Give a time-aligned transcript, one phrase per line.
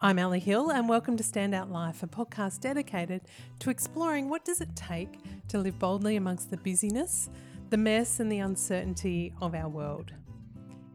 [0.00, 3.22] I'm Ali Hill and welcome to Standout Life, a podcast dedicated
[3.58, 5.18] to exploring what does it take
[5.48, 7.28] to live boldly amongst the busyness,
[7.70, 10.12] the mess and the uncertainty of our world.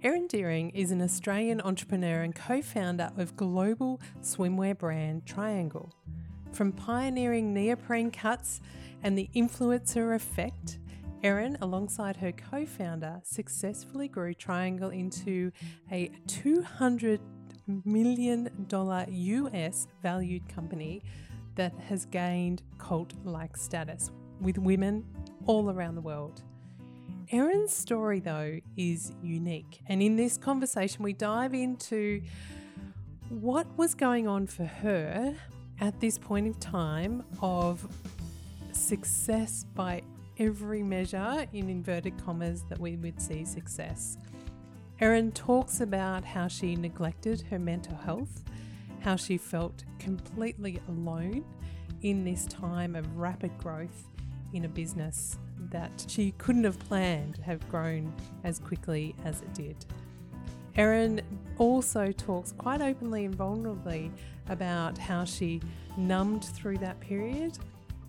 [0.04, 5.92] Erin Deering is an Australian entrepreneur and co-founder of global swimwear brand Triangl.
[6.54, 8.62] From pioneering neoprene cuts
[9.04, 10.80] and the influencer effect,
[11.24, 15.52] Erin, alongside her co founder, successfully grew Triangl into
[15.92, 17.20] a 200
[17.68, 21.02] million dollar US valued company
[21.56, 25.06] that has gained cult like status with women
[25.46, 26.42] all around the world.
[27.32, 29.82] Erin's story, though, is unique.
[29.88, 32.22] And in this conversation, we dive into
[33.30, 35.36] what was going on for her
[35.80, 37.88] at this point in time of
[38.72, 40.02] success by
[40.38, 44.18] every measure, in inverted commas, that we would see success.
[45.00, 48.44] Erin talks about how she neglected her mental health,
[49.00, 51.44] how she felt completely alone
[52.04, 54.10] in this time of rapid growth
[54.54, 55.38] in a business
[55.72, 59.86] that she couldn't have planned to have grown as quickly as it did.
[60.76, 61.22] Erin
[61.58, 64.12] also talks quite openly and vulnerably
[64.50, 65.62] about how she
[65.98, 67.58] numbed through that period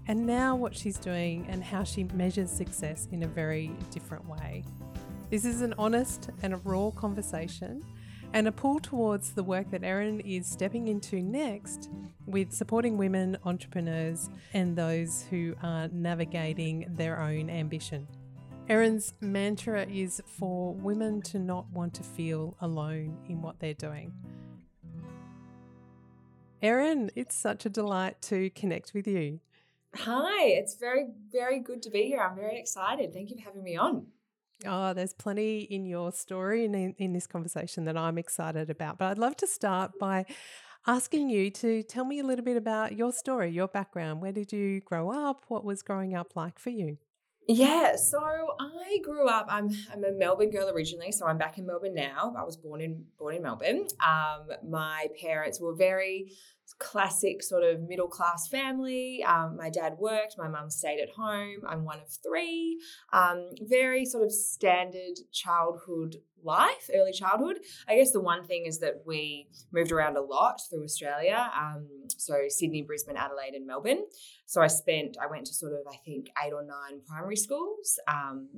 [0.07, 4.63] and now what she's doing and how she measures success in a very different way.
[5.35, 7.85] This is an honest and a raw conversation
[8.35, 11.91] and a pull towards the work that Erin is stepping into next
[12.25, 18.07] with supporting women entrepreneurs and those who are navigating their own ambition.
[18.69, 24.13] Erin's mantra is for women to not want to feel alone in what they're doing.
[26.63, 29.41] Erin, it's such a delight to connect with you.
[29.97, 32.21] Hi, it's very, very good to be here.
[32.21, 33.13] I'm very excited.
[33.13, 34.07] Thank you for having me on.
[34.67, 38.99] Oh, there's plenty in your story and in, in this conversation that I'm excited about.
[38.99, 40.25] But I'd love to start by
[40.87, 44.21] asking you to tell me a little bit about your story, your background.
[44.21, 45.45] Where did you grow up?
[45.49, 46.99] What was growing up like for you?
[47.47, 48.21] Yeah, so
[48.59, 49.47] I grew up.
[49.51, 52.35] I'm I'm a Melbourne girl originally, so I'm back in Melbourne now.
[52.39, 53.87] I was born in born in Melbourne.
[54.03, 56.33] Um, my parents were very
[56.79, 59.25] classic sort of middle class family.
[59.27, 61.61] Um, my dad worked, my mum stayed at home.
[61.67, 62.79] I'm one of three.
[63.13, 67.61] Um, very sort of standard childhood life, early childhood.
[67.89, 71.51] I guess the one thing is that we moved around a lot through Australia.
[71.59, 74.05] Um, so Sydney, Brisbane, Adelaide, and Melbourne.
[74.47, 77.99] So I spent, I went to sort of, I think, eight or nine primary schools,
[78.07, 78.49] um,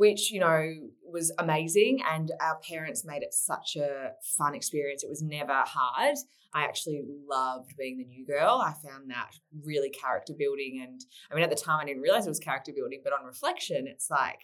[0.00, 0.72] which, you know,
[1.04, 2.00] was amazing.
[2.10, 5.04] And our parents made it such a fun experience.
[5.04, 6.16] It was never hard.
[6.54, 8.62] I actually loved being the new girl.
[8.64, 10.80] I found that really character building.
[10.82, 13.26] And I mean, at the time, I didn't realize it was character building, but on
[13.26, 14.40] reflection, it's like,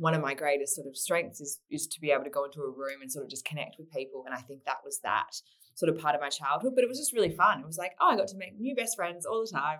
[0.00, 2.62] one of my greatest sort of strengths is is to be able to go into
[2.62, 5.30] a room and sort of just connect with people and i think that was that
[5.74, 7.92] sort of part of my childhood but it was just really fun it was like
[8.00, 9.78] oh i got to make new best friends all the time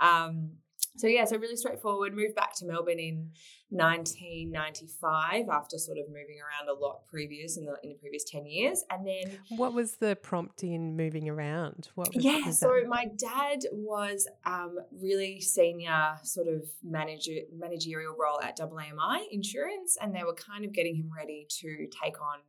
[0.00, 0.50] um,
[0.96, 2.14] so yeah, so really straightforward.
[2.14, 3.30] Moved back to Melbourne in
[3.70, 8.46] 1995 after sort of moving around a lot previous in the in the previous 10
[8.46, 11.88] years, and then what was the prompt in moving around?
[11.94, 12.88] What was, yeah, so that?
[12.88, 20.14] my dad was um, really senior sort of manager managerial role at AAMI Insurance, and
[20.14, 22.40] they were kind of getting him ready to take on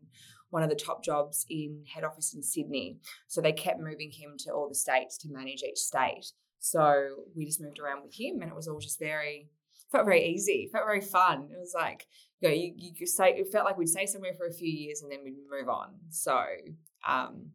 [0.50, 3.00] one of the top jobs in head office in Sydney.
[3.28, 6.32] So they kept moving him to all the states to manage each state.
[6.64, 9.50] So we just moved around with him, and it was all just very
[9.92, 11.50] felt very easy, felt very fun.
[11.52, 12.08] It was like
[12.40, 15.02] you know, you, you say it felt like we'd stay somewhere for a few years
[15.02, 15.90] and then we'd move on.
[16.10, 16.42] So
[17.06, 17.52] um,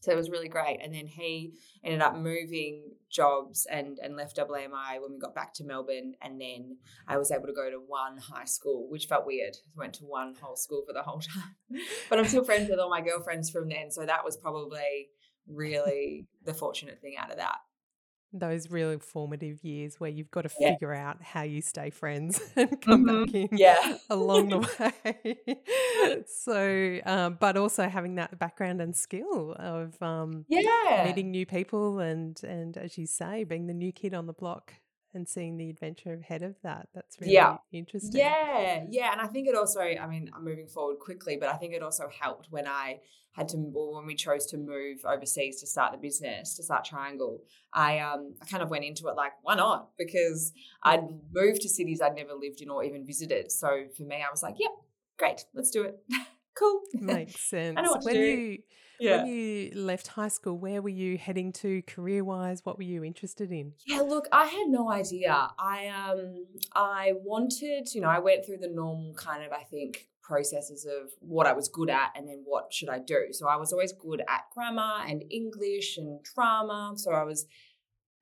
[0.00, 0.78] so it was really great.
[0.80, 5.52] And then he ended up moving jobs and and left AAMI when we got back
[5.54, 6.14] to Melbourne.
[6.22, 6.76] And then
[7.08, 9.56] I was able to go to one high school, which felt weird.
[9.76, 11.56] I went to one whole school for the whole time.
[12.08, 13.90] but I'm still friends with all my girlfriends from then.
[13.90, 15.08] So that was probably
[15.48, 17.56] really the fortunate thing out of that
[18.32, 20.72] those really formative years where you've got to yeah.
[20.72, 23.24] figure out how you stay friends and come mm-hmm.
[23.24, 23.98] back in yeah.
[24.10, 26.22] along the way.
[26.26, 31.98] so, um, but also having that background and skill of um, yeah meeting new people
[31.98, 34.74] and and as you say, being the new kid on the block
[35.14, 36.88] and seeing the adventure ahead of that.
[36.94, 37.58] That's really yeah.
[37.72, 38.18] interesting.
[38.20, 39.12] Yeah, yeah.
[39.12, 41.82] And I think it also, I mean, I'm moving forward quickly, but I think it
[41.82, 43.00] also helped when I
[43.32, 46.86] had to, or when we chose to move overseas to start the business, to start
[46.86, 47.38] Triangl.
[47.72, 49.90] I um I kind of went into it like, why not?
[49.98, 53.50] Because I'd moved to cities I'd never lived in or even visited.
[53.50, 54.72] So for me, I was like, yep,
[55.18, 55.98] great, let's do it.
[56.58, 56.82] cool.
[56.94, 57.76] Makes sense.
[57.78, 58.26] I know what when to do.
[58.26, 58.58] you
[59.02, 59.24] yeah.
[59.24, 62.64] When you left high school, where were you heading to career wise?
[62.64, 63.72] What were you interested in?
[63.86, 65.48] Yeah, look, I had no idea.
[65.58, 70.08] I um I wanted, you know, I went through the normal kind of, I think,
[70.22, 73.28] processes of what I was good at and then what should I do.
[73.32, 76.94] So I was always good at grammar and English and drama.
[76.96, 77.46] So I was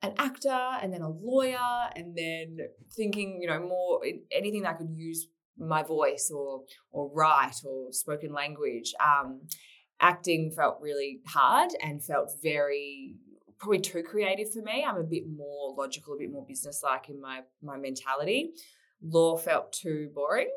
[0.03, 0.49] an actor
[0.83, 2.59] and then a lawyer and then
[2.97, 4.01] thinking, you know, more
[4.33, 5.29] anything that I could use
[5.59, 8.95] my voice or or write or spoken language.
[9.05, 9.43] Um,
[10.01, 13.17] acting felt really hard and felt very
[13.59, 14.85] probably too creative for me.
[14.87, 18.53] I'm a bit more logical, a bit more businesslike in my my mentality.
[19.03, 20.51] Law felt too boring.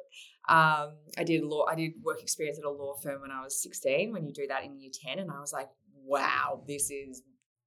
[0.50, 1.66] Um, I did law.
[1.70, 4.12] I did work experience at a law firm when I was 16.
[4.12, 5.70] When you do that in year 10, and I was like,
[6.06, 7.22] wow, this is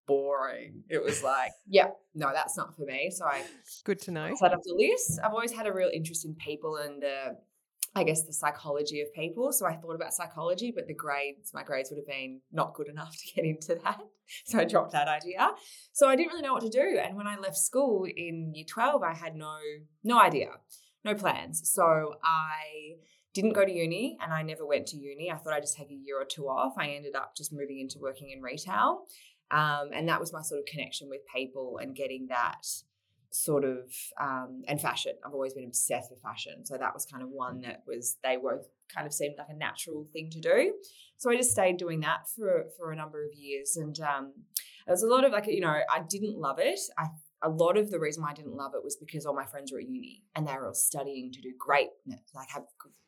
[0.06, 0.82] boring.
[0.88, 3.10] It was like, yeah, no, that's not for me.
[3.10, 3.42] So I
[3.84, 4.34] good to know.
[4.36, 5.20] Set up the list.
[5.22, 7.36] I've always had a real interest in people and the,
[7.96, 9.50] I guess the psychology of people.
[9.52, 12.88] So I thought about psychology, but the grades, my grades would have been not good
[12.88, 13.98] enough to get into that.
[14.44, 15.52] So I dropped that idea.
[15.92, 16.98] So I didn't really know what to do.
[17.00, 19.56] And when I left school in year 12, I had no
[20.02, 20.48] no idea,
[21.04, 21.70] no plans.
[21.72, 22.96] So I
[23.34, 25.30] didn't go to uni and I never went to uni.
[25.30, 26.74] I thought I'd just take a year or two off.
[26.76, 29.02] I ended up just moving into working in retail.
[29.52, 32.66] Um, and that was my sort of connection with people and getting that
[33.42, 35.12] sort of um, and fashion.
[35.24, 38.36] I've always been obsessed with fashion, so that was kind of one that was they
[38.36, 40.74] both kind of seemed like a natural thing to do.
[41.18, 44.32] So I just stayed doing that for for a number of years, and um,
[44.86, 46.80] there was a lot of like you know I didn't love it.
[46.98, 47.06] I
[47.42, 49.70] a lot of the reason why I didn't love it was because all my friends
[49.70, 51.88] were at uni and they were all studying to do great,
[52.34, 52.64] like have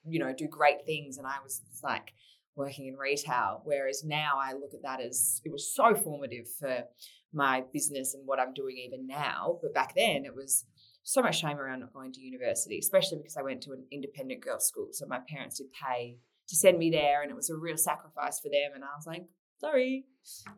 [0.07, 2.13] you know do great things, and I was like
[2.55, 3.63] working in retail.
[3.65, 6.85] Whereas now I look at that as it was so formative for
[7.33, 9.59] my business and what I'm doing even now.
[9.63, 10.65] But back then it was
[11.03, 14.43] so much shame around not going to university, especially because I went to an independent
[14.43, 14.89] girls' school.
[14.93, 18.41] So my parents did pay to send me there and it was a real sacrifice
[18.41, 18.73] for them.
[18.75, 19.25] And I was like,
[19.61, 20.05] sorry,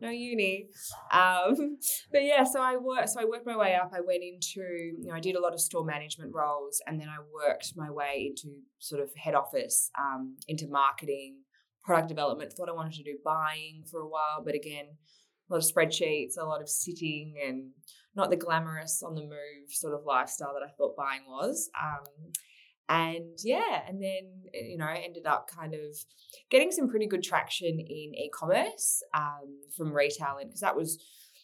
[0.01, 0.67] no uni.
[1.11, 1.77] Um,
[2.11, 3.09] but yeah, so I worked.
[3.09, 3.91] So I worked my way up.
[3.93, 7.07] I went into, you know, I did a lot of store management roles, and then
[7.07, 11.37] I worked my way into sort of head office, um, into marketing,
[11.83, 12.53] product development.
[12.53, 14.85] Thought I wanted to do buying for a while, but again,
[15.51, 17.71] a lot of spreadsheets, a lot of sitting, and
[18.15, 21.69] not the glamorous on the move sort of lifestyle that I thought buying was.
[21.81, 22.31] Um,
[22.89, 25.97] and yeah, and then you know, ended up kind of
[26.49, 30.97] getting some pretty good traction in e-commerce um, from retailing because that was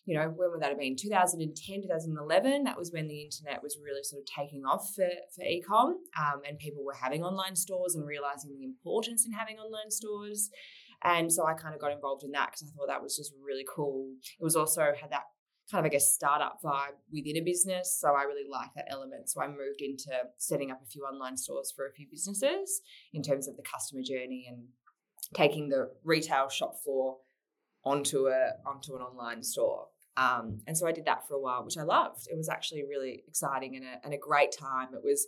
[0.08, 0.96] you know, when would that have been?
[0.96, 2.64] 2010, 2011.
[2.64, 6.42] That was when the internet was really sort of taking off for, for ecom um,
[6.48, 10.50] and people were having online stores and realizing the importance in having online stores.
[11.04, 13.34] And so I kind of got involved in that because I thought that was just
[13.44, 14.10] really cool.
[14.40, 15.24] It was also had that
[15.72, 17.98] kind of, I guess, startup vibe within a business.
[18.00, 19.30] So I really like that element.
[19.30, 22.82] So I moved into setting up a few online stores for a few businesses
[23.14, 24.64] in terms of the customer journey and
[25.34, 27.18] taking the retail shop floor
[27.84, 29.88] onto a onto an online store.
[30.16, 32.28] Um, and so I did that for a while, which I loved.
[32.32, 34.88] It was actually really exciting and a, and a great time.
[34.94, 35.28] It was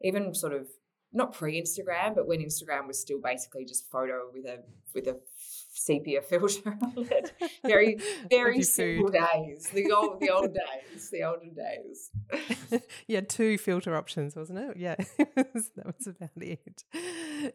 [0.00, 0.68] even sort of
[1.12, 4.60] not pre-Instagram, but when Instagram was still basically just photo with a
[4.94, 5.18] with a
[5.74, 7.32] sepia filter on it.
[7.64, 7.98] Very,
[8.30, 9.68] very simple days.
[9.72, 10.54] The old, the old
[10.92, 12.10] days, the olden days.
[13.06, 14.76] you had two filter options, wasn't it?
[14.76, 14.96] Yeah,
[15.36, 16.84] that was about it.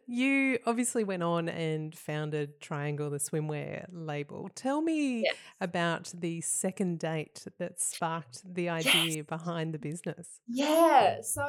[0.07, 4.49] You obviously went on and founded Triangl, the swimwear label.
[4.55, 5.35] Tell me yes.
[5.61, 9.25] about the second date that sparked the idea yes.
[9.25, 10.39] behind the business.
[10.47, 11.45] Yeah, so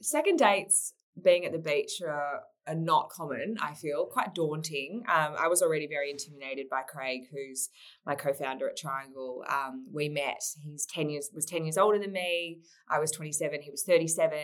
[0.00, 5.02] second dates being at the beach are are not common, I feel, quite daunting.
[5.12, 7.68] Um, I was already very intimidated by Craig, who's
[8.06, 9.40] my co-founder at Triangl.
[9.52, 10.40] Um, we met.
[10.62, 12.60] He's ten years was ten years older than me.
[12.88, 13.62] I was twenty seven.
[13.62, 14.38] He was thirty seven.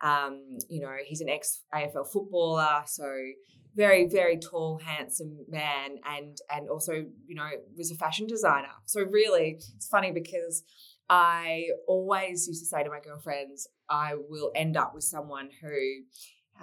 [0.00, 3.10] Um, you know, he's an ex AFL footballer, so
[3.74, 6.92] very very tall, handsome man, and and also
[7.26, 8.74] you know was a fashion designer.
[8.84, 10.64] So really, it's funny because.
[11.08, 16.04] I always used to say to my girlfriends, I will end up with someone who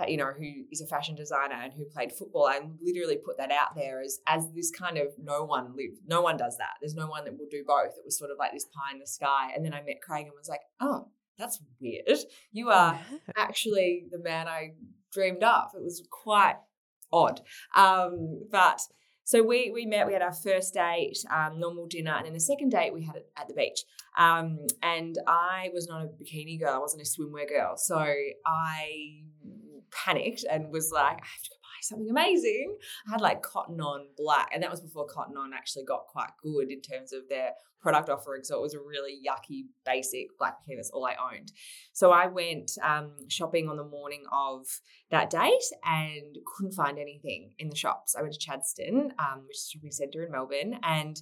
[0.07, 2.45] you know, who is a fashion designer and who played football.
[2.45, 6.21] I literally put that out there as as this kind of no one live, no
[6.21, 6.71] one does that.
[6.81, 7.93] There's no one that will do both.
[7.97, 9.51] It was sort of like this pie in the sky.
[9.55, 12.19] And then I met Craig and was like, oh, that's weird.
[12.51, 12.99] You are
[13.37, 14.73] actually the man I
[15.13, 15.69] dreamed of.
[15.75, 16.55] It was quite
[17.11, 17.41] odd.
[17.75, 18.81] Um, but
[19.25, 20.05] so we we met.
[20.05, 23.15] We had our first date, um, normal dinner, and then the second date we had
[23.15, 23.83] it at the beach.
[24.17, 26.75] Um, and I was not a bikini girl.
[26.75, 27.75] I wasn't a swimwear girl.
[27.75, 29.23] So I
[29.91, 32.77] panicked and was like, I have to go something amazing.
[33.07, 36.29] I had like cotton on black, and that was before cotton on actually got quite
[36.41, 37.51] good in terms of their
[37.85, 38.43] product offering.
[38.43, 40.77] So it was a really yucky, basic black bikini.
[40.77, 41.51] That's all I owned.
[41.93, 44.65] So I went um, shopping on the morning of
[45.11, 48.15] that date and couldn't find anything in the shops.
[48.17, 51.21] I went to Chadstone, um, which is a shopping centre in Melbourne, and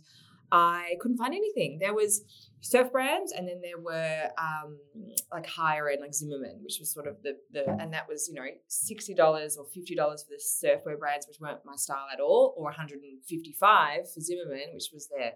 [0.56, 1.80] I couldn't find anything.
[1.80, 2.22] There was
[2.62, 4.78] surf brands, and then there were um,
[5.32, 8.36] like higher end, like Zimmermann, which was sort of the the, and that was you
[8.36, 12.20] know sixty dollars or fifty dollars for the surfwear brands, which weren't my style at
[12.20, 15.34] all, or one hundred and fifty five for Zimmermann, which was their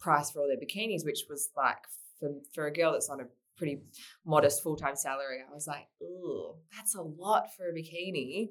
[0.00, 1.78] price for all their bikinis, which was like
[2.18, 3.82] for for a girl that's on a pretty
[4.24, 5.38] modest full time salary.
[5.48, 8.48] I was like, oh, that's a lot for a bikini.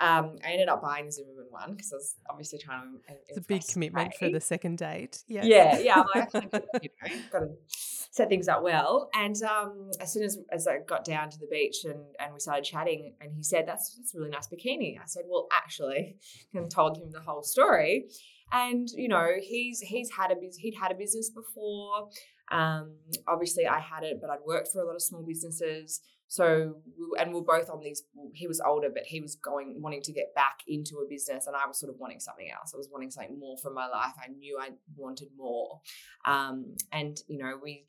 [0.00, 3.14] Um, I ended up buying the Zimmermann one because I was obviously trying to.
[3.28, 5.24] It's a big commitment for the second date.
[5.26, 6.02] Yeah, yeah, yeah.
[6.02, 6.34] I'm like,
[6.82, 9.10] you know, got to set things up well.
[9.14, 12.38] And um, as soon as as I got down to the beach and and we
[12.38, 16.16] started chatting, and he said, "That's that's a really nice bikini." I said, "Well, actually,"
[16.54, 18.06] and told him the whole story.
[18.52, 22.08] And you know, he's he's had a he'd had a business before.
[22.50, 26.00] Um, obviously, I had it, but I'd worked for a lot of small businesses.
[26.30, 26.76] So,
[27.18, 28.02] and we are both on these.
[28.34, 31.56] He was older, but he was going, wanting to get back into a business, and
[31.56, 32.72] I was sort of wanting something else.
[32.74, 34.12] I was wanting something more from my life.
[34.22, 35.80] I knew I wanted more,
[36.26, 37.86] um, and you know, we,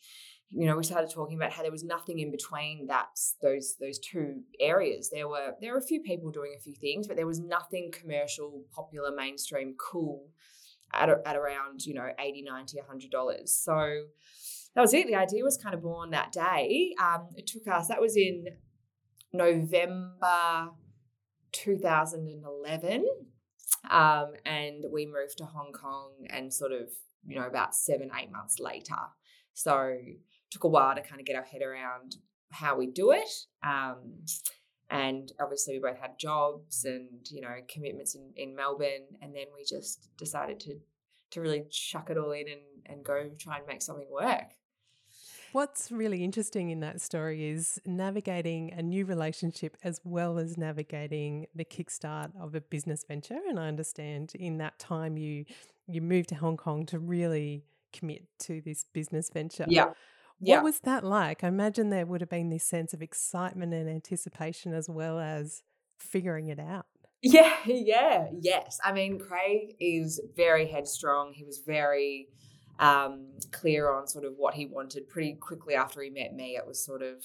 [0.52, 3.08] you know, we started talking about how there was nothing in between that
[3.42, 5.10] those those two areas.
[5.10, 7.92] There were there were a few people doing a few things, but there was nothing
[7.92, 10.30] commercial, popular, mainstream, cool
[10.94, 14.06] at, at around you know 80 90 100 dollars so
[14.76, 15.08] that was it.
[15.08, 16.94] The idea was kind of born that day.
[17.02, 18.46] Um, it took us, that was in
[19.34, 20.70] November
[21.52, 23.06] 2011.
[23.90, 26.90] Um, and we moved to Hong Kong and sort of,
[27.26, 28.96] you know, about seven, eight months later.
[29.54, 29.98] So
[30.52, 32.16] took a while to kind of get our head around
[32.52, 33.30] how we do it.
[33.64, 34.26] Um,
[34.90, 39.18] and obviously we both had jobs and, you know, commitments in, in Melbourne.
[39.22, 40.80] And then we just decided to
[41.32, 44.56] to really chuck it all in and, and go try and make something work.
[45.52, 51.48] What's really interesting in that story is navigating a new relationship as well as navigating
[51.56, 53.40] the kickstart of a business venture.
[53.48, 55.46] And I understand in that time you
[55.88, 59.66] you moved to Hong Kong to really commit to this business venture.
[59.68, 59.86] Yeah.
[59.86, 59.96] What
[60.40, 60.62] yeah.
[60.62, 61.44] was that like?
[61.44, 65.64] I imagine there would have been this sense of excitement and anticipation as well as
[65.98, 66.86] figuring it out.
[67.22, 68.80] Yeah, yeah, yes.
[68.82, 71.34] I mean, Craig is very headstrong.
[71.34, 72.30] He was very
[72.80, 76.56] um, clear on sort of what he wanted pretty quickly after he met me.
[76.56, 77.24] It was sort of,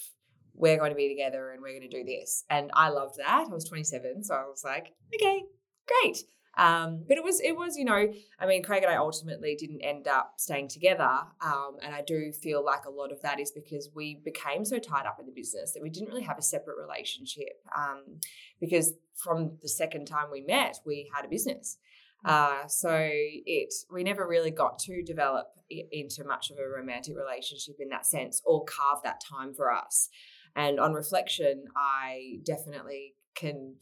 [0.53, 2.43] we're going to be together and we're going to do this.
[2.49, 3.47] And I loved that.
[3.49, 5.43] I was 27, so I was like, okay,
[5.87, 6.23] great.
[6.57, 9.81] Um, but it was, it was, you know, I mean, Craig and I ultimately didn't
[9.81, 11.09] end up staying together,
[11.41, 14.79] um, and I do feel like a lot of that is because we became so
[14.79, 17.61] tied up in the business that we didn't really have a separate relationship.
[17.77, 18.21] Um,
[18.61, 21.77] because from the second time we met, we had a business,
[22.25, 27.75] uh, so it we never really got to develop into much of a romantic relationship
[27.79, 30.09] in that sense, or carve that time for us.
[30.55, 33.75] And on reflection, I definitely can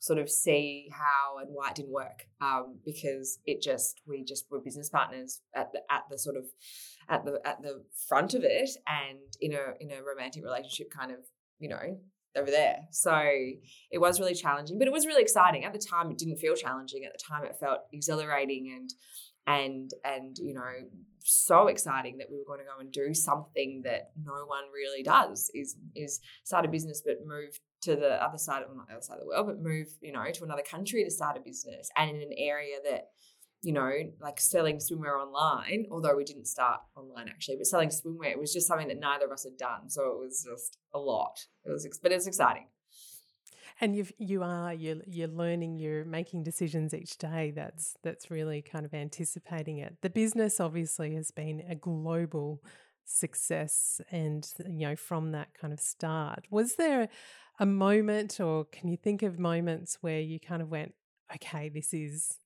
[0.00, 4.46] sort of see how and why it didn't work um, because it just we just
[4.50, 6.44] were business partners at the at the sort of
[7.08, 11.10] at the at the front of it and in a in a romantic relationship kind
[11.10, 11.18] of
[11.58, 11.98] you know
[12.36, 12.80] over there.
[12.90, 13.14] So
[13.90, 15.64] it was really challenging, but it was really exciting.
[15.64, 17.04] At the time, it didn't feel challenging.
[17.04, 18.90] At the time, it felt exhilarating and
[19.48, 20.70] and and you know
[21.20, 25.02] so exciting that we were going to go and do something that no one really
[25.02, 29.02] does is is start a business but move to the other side of the other
[29.02, 31.90] side of the world but move you know to another country to start a business
[31.96, 33.08] and in an area that
[33.62, 38.30] you know, like selling swimwear online, although we didn't start online actually, but selling swimwear,
[38.30, 39.88] it was just something that neither of us had done.
[39.90, 41.38] So it was just a lot.
[41.64, 42.66] It was, but it's exciting.
[43.80, 47.52] And you you are you're you're learning, you're making decisions each day.
[47.54, 49.96] That's that's really kind of anticipating it.
[50.02, 52.60] The business obviously has been a global
[53.04, 57.08] success, and you know from that kind of start, was there
[57.60, 60.94] a moment, or can you think of moments where you kind of went,
[61.34, 62.36] okay, this is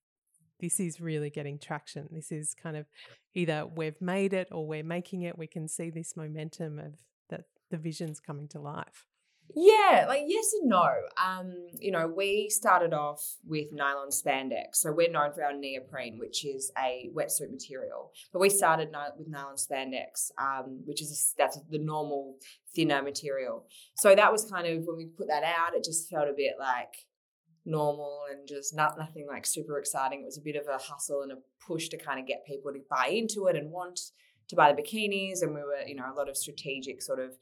[0.62, 2.09] this is really getting traction.
[2.11, 2.87] This is kind of
[3.35, 5.37] either we've made it or we're making it.
[5.37, 6.95] We can see this momentum of
[7.28, 9.07] that the vision's coming to life.
[9.54, 10.88] Yeah, like yes and no.
[11.23, 14.76] Um, you know, we started off with nylon spandex.
[14.76, 18.12] So we're known for our neoprene, which is a wetsuit material.
[18.33, 22.37] But we started with nylon spandex, um, which is that's the normal
[22.75, 23.66] thinner material.
[23.97, 26.54] So that was kind of when we put that out, it just felt a bit
[26.59, 26.95] like
[27.64, 30.23] normal and just not nothing like super exciting.
[30.23, 32.73] It was a bit of a hustle and a push to kind of get people
[32.73, 34.00] to buy into it and want
[34.49, 35.42] to buy the bikinis.
[35.42, 37.33] And we were, you know, a lot of strategic sort of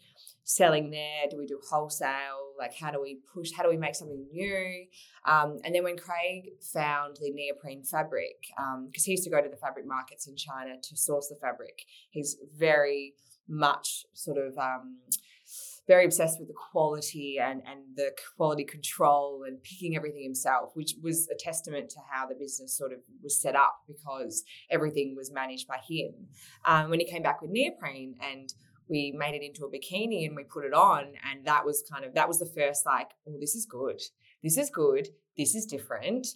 [0.45, 1.29] selling there.
[1.31, 2.55] Do we do wholesale?
[2.59, 3.50] Like, how do we push?
[3.57, 4.87] How do we make something new?
[5.25, 9.41] Um, and then when Craig found the neoprene fabric, because um, he used to go
[9.41, 13.15] to the fabric markets in China to source the fabric, he's very
[13.49, 14.99] much sort of um,
[15.91, 20.95] very obsessed with the quality and, and the quality control and picking everything himself, which
[21.03, 25.33] was a testament to how the business sort of was set up because everything was
[25.33, 26.13] managed by him.
[26.65, 28.55] Um, when he came back with neoprene and
[28.89, 32.05] we made it into a bikini and we put it on, and that was kind
[32.05, 34.01] of that was the first like, oh, this is good,
[34.45, 36.29] this is good, this is different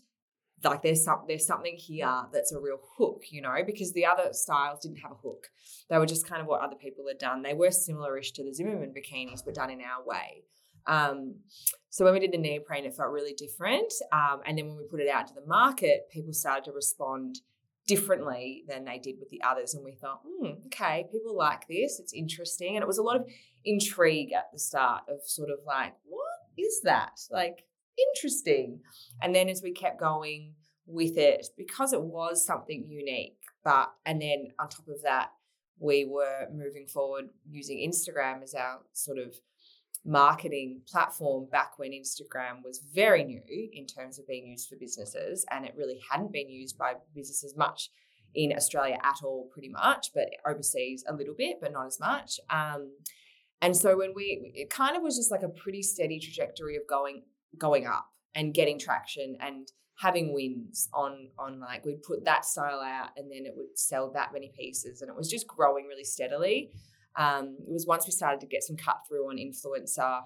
[0.62, 4.28] like there's some there's something here that's a real hook, you know, because the other
[4.32, 5.48] styles didn't have a hook.
[5.90, 7.42] They were just kind of what other people had done.
[7.42, 10.44] They were similar-ish to the Zimmermann bikinis, but done in our way.
[10.86, 11.36] Um,
[11.90, 13.92] so when we did the neoprene, it felt really different.
[14.12, 17.40] Um, and then when we put it out to the market, people started to respond
[17.86, 19.74] differently than they did with the others.
[19.74, 22.00] And we thought, hmm, okay, people like this.
[22.00, 22.76] It's interesting.
[22.76, 23.26] And it was a lot of
[23.64, 26.20] intrigue at the start of sort of like, what
[26.58, 27.20] is that?
[27.30, 27.64] Like,
[27.98, 28.80] interesting.
[29.22, 30.54] And then as we kept going
[30.86, 35.30] with it, because it was something unique, but, and then on top of that,
[35.78, 39.34] we were moving forward using Instagram as our sort of
[40.04, 43.40] marketing platform back when Instagram was very new
[43.72, 47.56] in terms of being used for businesses and it really hadn't been used by businesses
[47.56, 47.90] much
[48.34, 52.38] in Australia at all, pretty much, but overseas a little bit, but not as much.
[52.50, 52.90] Um,
[53.62, 56.82] and so when we, it kind of was just like a pretty steady trajectory of
[56.88, 57.22] going
[57.58, 59.68] going up and getting traction and
[60.00, 64.10] having wins on on like we'd put that style out and then it would sell
[64.12, 66.70] that many pieces and it was just growing really steadily.
[67.16, 70.22] Um, it was once we started to get some cut through on influencer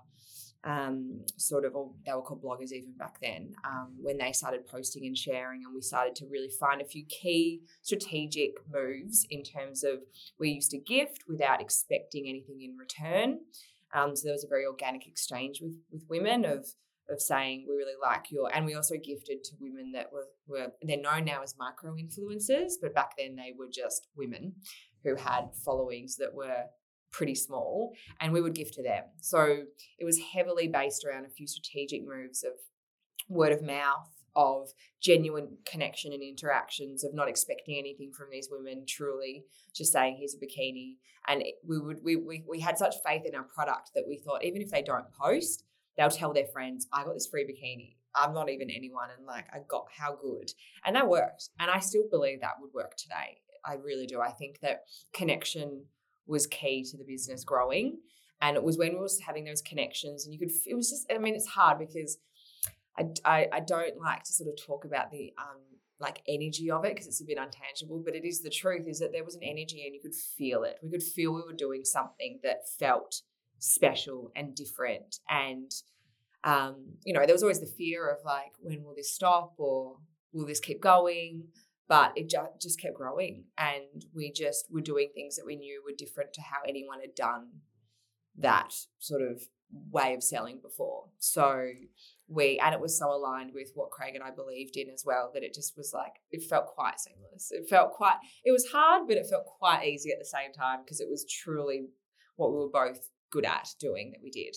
[0.65, 4.67] um, sort of or they were called bloggers even back then um, when they started
[4.67, 9.43] posting and sharing and we started to really find a few key strategic moves in
[9.43, 10.01] terms of
[10.39, 13.39] we used to gift without expecting anything in return.
[13.95, 16.67] Um, so there was a very organic exchange with with women of
[17.11, 20.69] of saying we really like your and we also gifted to women that were, were
[20.83, 24.53] they're known now as micro influencers but back then they were just women
[25.05, 26.65] who had followings that were
[27.11, 29.05] pretty small and we would gift to them.
[29.21, 29.65] So
[29.99, 32.53] it was heavily based around a few strategic moves of
[33.29, 34.69] word of mouth of
[35.03, 40.35] genuine connection and interactions of not expecting anything from these women truly just saying here's
[40.35, 40.97] a bikini.
[41.27, 44.45] And we would we, we we had such faith in our product that we thought
[44.45, 45.65] even if they don't post
[45.99, 47.97] they'll tell their friends, I got this free bikini.
[48.15, 49.09] I'm not even anyone.
[49.17, 50.51] And like, I got how good.
[50.87, 51.51] And that worked.
[51.61, 53.43] And I still believe that would work today.
[53.67, 54.21] I really do.
[54.21, 55.85] I think that connection
[56.27, 57.99] was key to the business growing.
[58.41, 61.13] And it was when we was having those connections and you could, it was just,
[61.13, 62.19] I mean, it's hard because
[62.97, 65.59] I, I, I don't like to sort of talk about the, um,
[66.01, 69.01] like energy of it because it's a bit untangible, but it is the truth is
[69.01, 70.79] that there was an energy and you could feel it.
[70.81, 73.23] We could feel we were doing something that felt
[73.59, 75.17] special and different.
[75.29, 75.71] And,
[76.45, 79.97] um, you know, there was always the fear of like, when will this stop or
[80.33, 81.45] will this keep going?
[81.89, 83.45] But it ju- just kept growing.
[83.57, 87.15] And we just were doing things that we knew were different to how anyone had
[87.15, 87.49] done
[88.37, 89.43] that sort of
[89.91, 91.05] way of selling before.
[91.19, 91.71] So
[92.29, 95.31] we, and it was so aligned with what Craig and I believed in as well
[95.35, 97.51] that it just was like, it felt quite seamless.
[97.51, 100.81] It felt quite, it was hard, but it felt quite easy at the same time
[100.85, 101.87] because it was truly
[102.37, 104.57] what we were both good at doing that we did.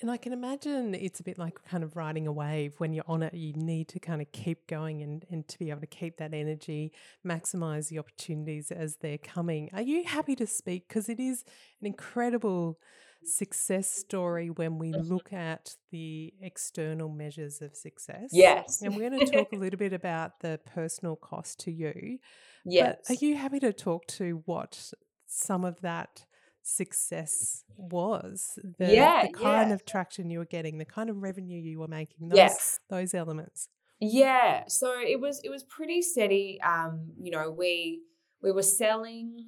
[0.00, 2.74] And I can imagine it's a bit like kind of riding a wave.
[2.78, 5.70] When you're on it, you need to kind of keep going and, and to be
[5.70, 6.92] able to keep that energy,
[7.26, 9.68] maximize the opportunities as they're coming.
[9.74, 10.88] Are you happy to speak?
[10.88, 11.44] Because it is
[11.82, 12.78] an incredible
[13.24, 15.12] success story when we mm-hmm.
[15.12, 18.30] look at the external measures of success.
[18.32, 18.80] Yes.
[18.80, 22.18] And we're going to talk a little bit about the personal cost to you.
[22.64, 22.96] Yes.
[23.06, 24.92] But are you happy to talk to what
[25.26, 26.24] some of that
[26.62, 29.74] success was the, yeah, the kind yeah.
[29.74, 32.80] of traction you were getting the kind of revenue you were making those yes.
[32.90, 33.68] those elements
[34.00, 38.00] yeah so it was it was pretty steady um you know we
[38.42, 39.46] we were selling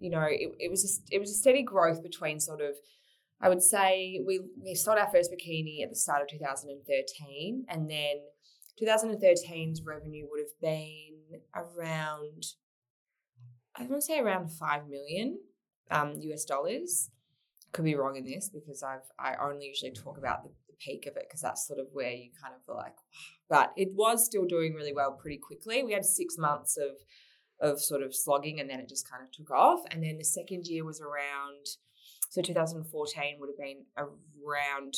[0.00, 2.74] you know it, it was a, it was a steady growth between sort of
[3.40, 7.90] i would say we we sold our first bikini at the start of 2013 and
[7.90, 8.16] then
[8.82, 12.46] 2013's revenue would have been around
[13.76, 15.38] i want to say around 5 million
[15.90, 17.10] um, US dollars.
[17.72, 21.06] Could be wrong in this because I've I only usually talk about the, the peak
[21.06, 22.96] of it because that's sort of where you kind of like,
[23.50, 25.82] but it was still doing really well pretty quickly.
[25.82, 26.96] We had six months of
[27.60, 29.80] of sort of slogging and then it just kind of took off.
[29.90, 31.66] And then the second year was around,
[32.30, 34.94] so 2014 would have been around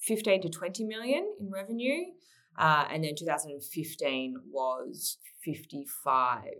[0.00, 2.04] 15 to 20 million in revenue.
[2.58, 6.50] Uh, and then 2015 was 55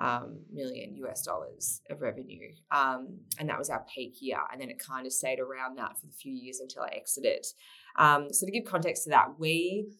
[0.00, 2.52] um, million US dollars of revenue.
[2.70, 4.38] Um, and that was our peak year.
[4.50, 7.46] And then it kind of stayed around that for the few years until I exited.
[7.96, 9.92] Um, so to give context to that, we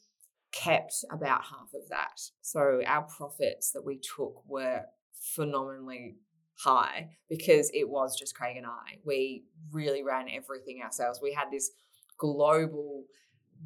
[0.53, 2.21] kept about half of that.
[2.41, 4.83] So our profits that we took were
[5.21, 6.17] phenomenally
[6.59, 8.99] high because it was just Craig and I.
[9.05, 11.21] We really ran everything ourselves.
[11.23, 11.71] We had this
[12.19, 13.05] global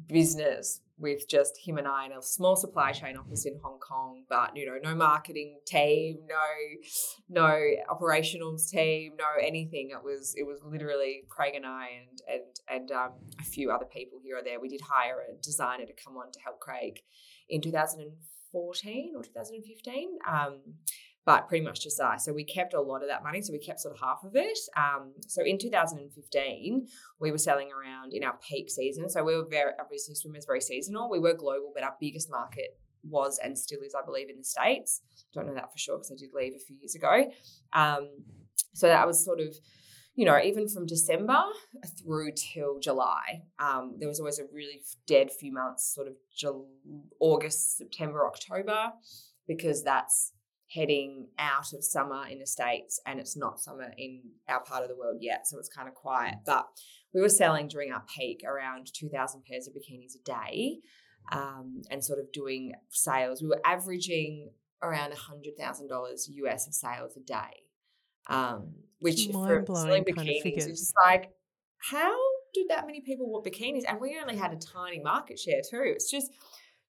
[0.07, 4.23] business with just him and I in a small supply chain office in Hong Kong,
[4.29, 6.35] but you know, no marketing team, no
[7.29, 9.89] no operationals team, no anything.
[9.91, 13.85] It was it was literally Craig and I and and and um, a few other
[13.85, 14.59] people here or there.
[14.59, 17.01] We did hire a designer to come on to help Craig
[17.49, 20.17] in 2014 or 2015.
[20.27, 20.59] Um,
[21.25, 22.23] but pretty much just us.
[22.23, 23.41] So we kept a lot of that money.
[23.41, 24.57] So we kept sort of half of it.
[24.77, 26.87] Um, so in 2015,
[27.19, 29.09] we were selling around in our peak season.
[29.09, 31.09] So we were very, obviously, swimmers very seasonal.
[31.09, 34.43] We were global, but our biggest market was and still is, I believe, in the
[34.43, 35.01] States.
[35.33, 37.25] Don't know that for sure because I did leave a few years ago.
[37.73, 38.09] Um,
[38.73, 39.55] so that was sort of,
[40.15, 41.41] you know, even from December
[42.03, 46.65] through till July, um, there was always a really dead few months, sort of July,
[47.19, 48.91] August, September, October,
[49.47, 50.33] because that's
[50.75, 54.89] heading out of summer in the States and it's not summer in our part of
[54.89, 55.47] the world yet.
[55.47, 56.35] So it's kind of quiet.
[56.45, 56.65] But
[57.13, 60.79] we were selling during our peak around 2,000 pairs of bikinis a day
[61.31, 63.41] um, and sort of doing sales.
[63.41, 64.51] We were averaging
[64.83, 67.63] around $100,000 US of sales a day,
[68.27, 71.31] um, which for selling bikinis is just like,
[71.77, 72.17] how
[72.53, 73.83] did that many people want bikinis?
[73.87, 75.83] And we only had a tiny market share too.
[75.83, 76.31] It's just,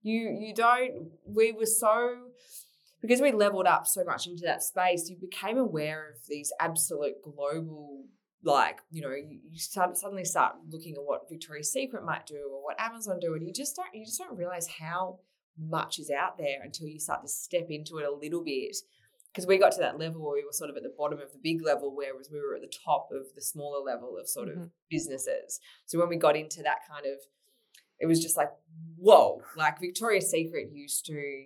[0.03, 2.17] you you don't we were so
[3.07, 7.15] because we leveled up so much into that space, you became aware of these absolute
[7.23, 8.05] global,
[8.43, 12.63] like, you know, you, start, suddenly start looking at what Victoria's Secret might do or
[12.63, 15.21] what Amazon do, and you just don't, you just don't realize how
[15.59, 18.77] much is out there until you start to step into it a little bit.
[19.33, 21.31] Because we got to that level where we were sort of at the bottom of
[21.31, 24.49] the big level, whereas we were at the top of the smaller level of sort
[24.49, 24.63] mm-hmm.
[24.63, 25.61] of businesses.
[25.85, 27.19] So when we got into that kind of,
[27.99, 28.51] it was just like,
[28.97, 31.45] whoa, like Victoria's Secret used to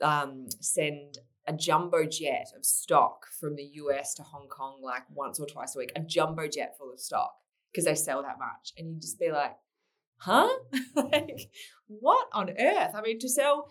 [0.00, 5.38] um, send a jumbo jet of stock from the US to Hong Kong like once
[5.38, 7.34] or twice a week, a jumbo jet full of stock
[7.70, 8.72] because they sell that much.
[8.78, 9.52] And you'd just be like,
[10.16, 10.48] huh?
[10.96, 11.50] like,
[11.86, 12.94] what on earth?
[12.94, 13.68] I mean, to sell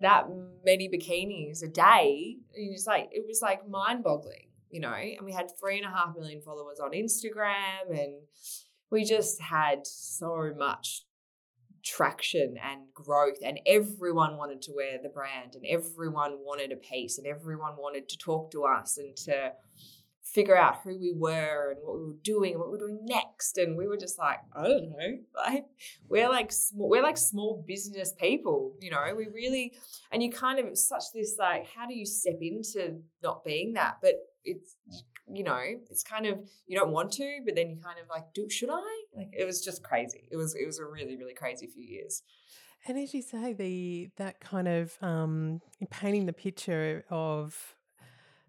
[0.00, 0.26] that
[0.64, 4.92] many bikinis a day, it's like, it was like mind boggling, you know?
[4.92, 8.14] And we had three and a half million followers on Instagram and
[8.90, 11.04] we just had so much
[11.84, 17.18] traction and growth and everyone wanted to wear the brand and everyone wanted a piece
[17.18, 19.52] and everyone wanted to talk to us and to
[20.22, 22.98] figure out who we were and what we were doing and what we were doing
[23.04, 23.58] next.
[23.58, 25.18] And we were just like i don't know.
[25.36, 25.66] Like
[26.08, 29.14] we're like small we're like small business people you know?
[29.14, 29.74] We really
[30.10, 33.98] and you kind of such this like how do you step into not being that?
[34.00, 34.76] But it's
[35.26, 38.32] you know, it's kind of you don't want to, but then you kind of like,
[38.34, 39.04] do should I?
[39.16, 40.28] Like it was just crazy.
[40.30, 42.22] It was it was a really really crazy few years.
[42.86, 47.76] And as you say, the that kind of um, painting the picture of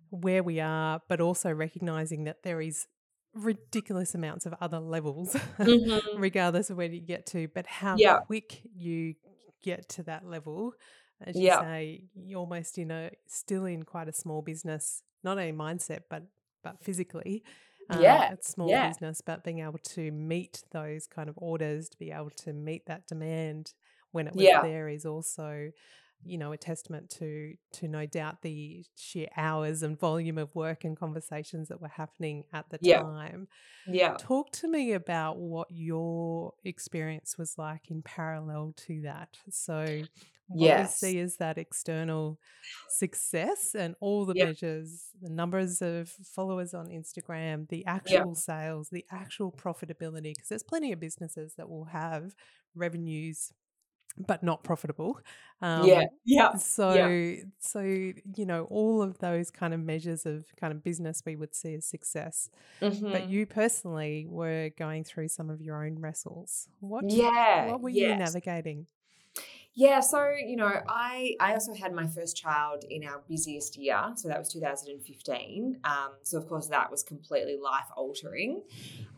[0.10, 2.88] where we are, but also recognizing that there is
[3.34, 6.17] ridiculous amounts of other levels, mm-hmm.
[6.19, 8.19] regardless of where you get to, but how yeah.
[8.19, 9.15] quick you
[9.63, 10.73] get to that level.
[11.21, 11.62] As you yeah.
[11.62, 16.23] say, you're almost in a still in quite a small business, not only mindset, but
[16.63, 17.43] but physically.
[17.89, 18.88] Um, yeah, it's small yeah.
[18.88, 22.85] business, but being able to meet those kind of orders, to be able to meet
[22.88, 23.73] that demand
[24.11, 24.61] when it was yeah.
[24.61, 25.71] there, is also,
[26.23, 30.83] you know, a testament to to no doubt the sheer hours and volume of work
[30.83, 33.01] and conversations that were happening at the yeah.
[33.01, 33.47] time.
[33.85, 39.38] Yeah, talk to me about what your experience was like in parallel to that.
[39.51, 40.01] So,
[40.47, 41.01] what yes.
[41.01, 42.39] we see is that external
[42.89, 44.49] success and all the yep.
[44.49, 48.36] measures, the numbers of followers on Instagram, the actual yep.
[48.36, 52.36] sales, the actual profitability, because there's plenty of businesses that will have
[52.75, 53.51] revenues
[54.17, 55.19] but not profitable.
[55.62, 56.55] Um, yeah, yeah.
[56.55, 57.43] So, yeah.
[57.60, 61.55] so you know, all of those kind of measures of kind of business we would
[61.55, 62.49] see as success.
[62.81, 63.12] Mm-hmm.
[63.12, 66.67] But you personally were going through some of your own wrestles.
[66.79, 67.10] What?
[67.10, 67.71] Yeah.
[67.71, 68.12] What were yes.
[68.12, 68.88] you navigating?
[69.77, 74.01] Yeah, so you know, I I also had my first child in our busiest year,
[74.15, 75.81] so that was 2015.
[75.83, 78.63] Um, so of course that was completely life altering,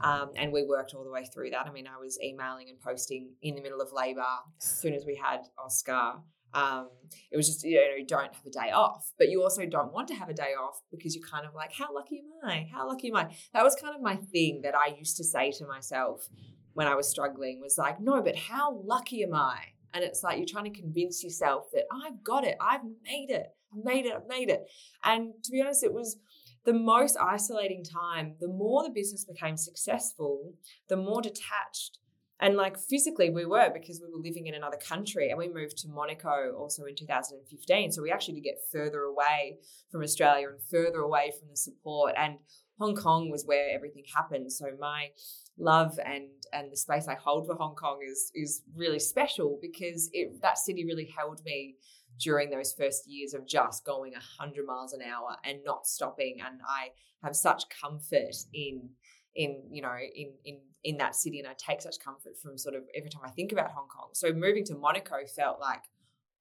[0.02, 1.68] um, and we worked all the way through that.
[1.68, 4.26] I mean, I was emailing and posting in the middle of labour
[4.60, 6.22] as soon as we had Oscar.
[6.56, 6.90] Um,
[7.32, 9.94] it was just you know you don't have a day off, but you also don't
[9.94, 12.68] want to have a day off because you're kind of like, how lucky am I?
[12.74, 13.30] How lucky am I?
[13.54, 16.28] That was kind of my thing that I used to say to myself
[16.74, 19.58] when I was struggling was like, no, but how lucky am I?
[19.94, 23.30] And it's like you're trying to convince yourself that oh, I've got it, I've made
[23.30, 24.64] it, I've made it, I've made it.
[25.04, 26.18] And to be honest, it was
[26.66, 28.36] the most isolating time.
[28.40, 30.54] The more the business became successful,
[30.90, 32.00] the more detached
[32.40, 35.78] and like physically we were because we were living in another country and we moved
[35.78, 39.58] to Monaco also in 2015 so we actually did get further away
[39.92, 42.14] from Australia and further away from the support.
[42.18, 42.38] And
[42.80, 45.10] Hong Kong was where everything happened so my
[45.58, 50.10] love and and the space I hold for Hong Kong is is really special because
[50.14, 51.76] it that city really held me
[52.20, 56.60] during those first years of just going 100 miles an hour and not stopping and
[56.68, 56.90] I
[57.24, 58.90] have such comfort in
[59.36, 62.76] in you know in in in that city and I take such comfort from sort
[62.76, 64.10] of every time I think about Hong Kong.
[64.14, 65.84] So moving to Monaco felt like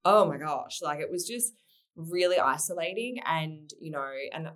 [0.05, 1.53] oh my gosh, like it was just
[1.97, 4.49] really isolating and you know and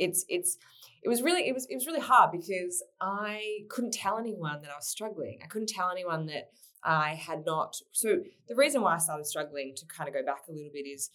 [0.00, 0.58] it's it's
[1.02, 4.70] it was really it was it was really hard because I couldn't tell anyone that
[4.70, 5.38] I was struggling.
[5.42, 6.50] I couldn't tell anyone that
[6.82, 10.42] I had not so the reason why I started struggling to kind of go back
[10.48, 11.10] a little bit is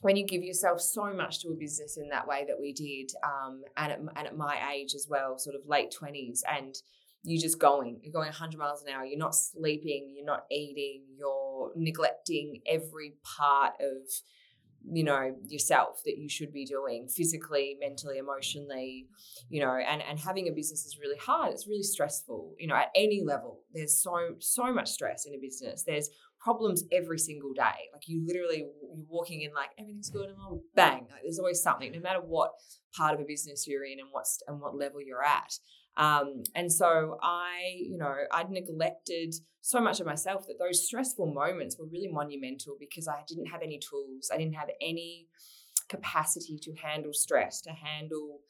[0.00, 3.12] when you give yourself so much to a business in that way that we did,
[3.24, 6.74] um, and at, and at my age as well, sort of late twenties, and
[7.22, 9.04] you're just going, you're going 100 miles an hour.
[9.04, 13.96] You're not sleeping, you're not eating, you're neglecting every part of
[14.92, 19.06] you know yourself that you should be doing physically mentally emotionally
[19.48, 22.74] you know and and having a business is really hard it's really stressful you know
[22.74, 26.10] at any level there's so so much stress in a business there's
[26.46, 27.90] problems every single day.
[27.92, 31.90] Like you literally you're walking in like everything's good and bang, like there's always something,
[31.92, 32.52] no matter what
[32.96, 35.52] part of a business you're in and what's and what level you're at.
[35.96, 41.32] Um, and so I, you know, I'd neglected so much of myself that those stressful
[41.32, 44.30] moments were really monumental because I didn't have any tools.
[44.32, 45.28] I didn't have any
[45.88, 48.40] capacity to handle stress, to handle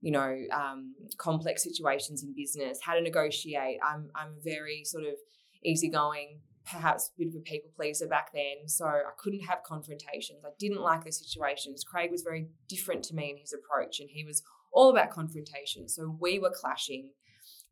[0.00, 5.04] you know um, complex situations in business how to negotiate i'm i'm a very sort
[5.04, 5.14] of
[5.64, 8.66] easygoing perhaps a bit of a people pleaser back then.
[8.66, 10.44] So I couldn't have confrontations.
[10.44, 11.84] I didn't like the situations.
[11.84, 14.42] Craig was very different to me in his approach and he was
[14.74, 15.88] all about confrontation.
[15.88, 17.10] So we were clashing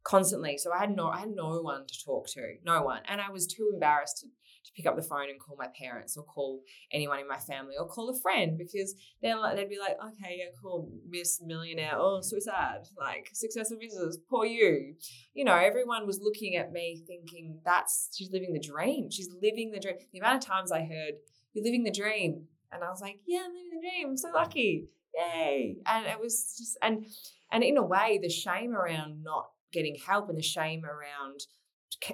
[0.04, 0.56] constantly.
[0.56, 3.02] So I had no I had no one to talk to, no one.
[3.06, 4.28] And I was too embarrassed to
[4.64, 6.60] to pick up the phone and call my parents or call
[6.92, 10.36] anyone in my family or call a friend because then like, they'd be like, okay,
[10.38, 11.94] yeah, cool, Miss Millionaire.
[11.96, 12.86] Oh, so sad.
[12.96, 14.94] Like successful business, poor you.
[15.34, 19.10] You know, everyone was looking at me thinking that's she's living the dream.
[19.10, 19.96] She's living the dream.
[20.12, 21.14] The amount of times I heard,
[21.52, 22.44] you're living the dream.
[22.70, 24.10] And I was like, yeah, I'm living the dream.
[24.10, 24.88] I'm so lucky.
[25.14, 25.76] Yay.
[25.86, 27.06] And it was just and
[27.50, 31.40] and in a way, the shame around not getting help and the shame around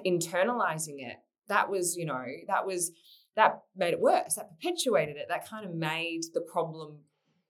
[0.05, 1.17] internalizing it
[1.49, 2.91] that was, you know, that was
[3.35, 4.35] that made it worse.
[4.35, 5.25] That perpetuated it.
[5.27, 6.99] That kind of made the problem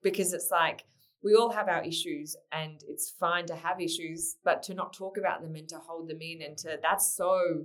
[0.02, 0.84] because it's like
[1.22, 5.18] we all have our issues and it's fine to have issues, but to not talk
[5.18, 7.64] about them and to hold them in and to that's so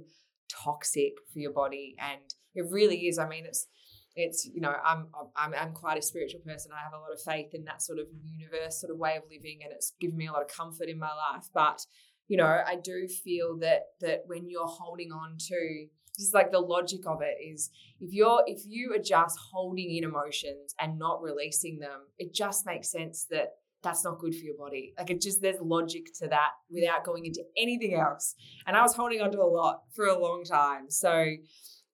[0.49, 1.95] toxic for your body.
[1.99, 2.21] And
[2.53, 3.17] it really is.
[3.17, 3.67] I mean, it's
[4.15, 6.71] it's you know I'm, I'm I'm quite a spiritual person.
[6.73, 9.23] I have a lot of faith in that sort of universe sort of way of
[9.29, 11.47] living, and it's given me a lot of comfort in my life.
[11.53, 11.85] But
[12.27, 16.51] you know, I do feel that that when you're holding on to this is like
[16.51, 20.97] the logic of it is if you're if you are just holding in emotions and
[20.97, 23.49] not releasing them it just makes sense that
[23.83, 27.25] that's not good for your body like it just there's logic to that without going
[27.25, 30.89] into anything else and i was holding on to a lot for a long time
[30.89, 31.25] so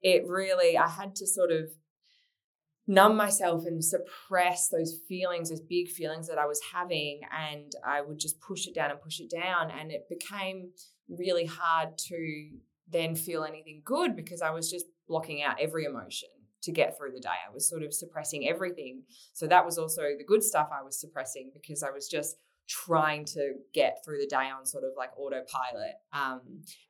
[0.01, 1.65] it really i had to sort of
[2.91, 8.01] numb myself and suppress those feelings those big feelings that i was having and i
[8.01, 10.69] would just push it down and push it down and it became
[11.07, 12.49] really hard to
[12.91, 16.29] then feel anything good because I was just blocking out every emotion
[16.63, 17.29] to get through the day.
[17.29, 19.03] I was sort of suppressing everything.
[19.33, 23.25] So that was also the good stuff I was suppressing because I was just trying
[23.25, 26.41] to get through the day on sort of like autopilot um,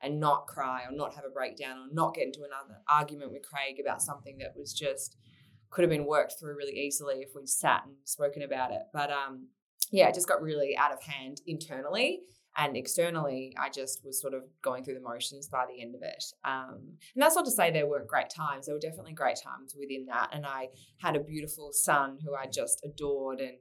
[0.01, 3.41] and not cry or not have a breakdown or not get into another argument with
[3.43, 5.15] Craig about something that was just
[5.71, 8.83] could have been worked through really easily if we'd sat and spoken about it.
[8.93, 9.47] But um,
[9.91, 12.21] yeah, it just got really out of hand internally
[12.57, 16.01] and externally i just was sort of going through the motions by the end of
[16.01, 16.79] it um,
[17.15, 20.05] and that's not to say there weren't great times there were definitely great times within
[20.05, 20.67] that and i
[20.99, 23.57] had a beautiful son who i just adored and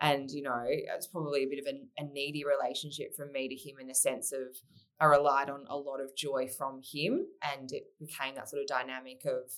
[0.00, 3.54] and you know it's probably a bit of a, a needy relationship from me to
[3.54, 4.56] him in the sense of
[5.00, 8.68] i relied on a lot of joy from him and it became that sort of
[8.68, 9.50] dynamic of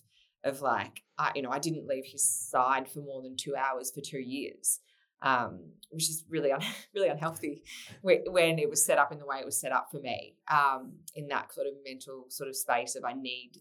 [0.44, 3.90] of like I, you know i didn't leave his side for more than two hours
[3.90, 4.80] for two years
[5.24, 7.62] um, which is really un- really unhealthy
[8.02, 10.94] when it was set up in the way it was set up for me um,
[11.14, 13.52] in that sort of mental sort of space of I need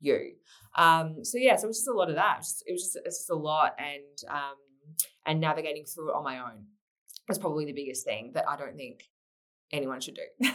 [0.00, 0.32] you.
[0.76, 2.36] Um, so yeah, so it was just a lot of that.
[2.36, 4.54] It was just, it was just it's just a lot, and um,
[5.26, 6.66] and navigating through it on my own
[7.28, 9.04] is probably the biggest thing that I don't think
[9.72, 10.50] anyone should do.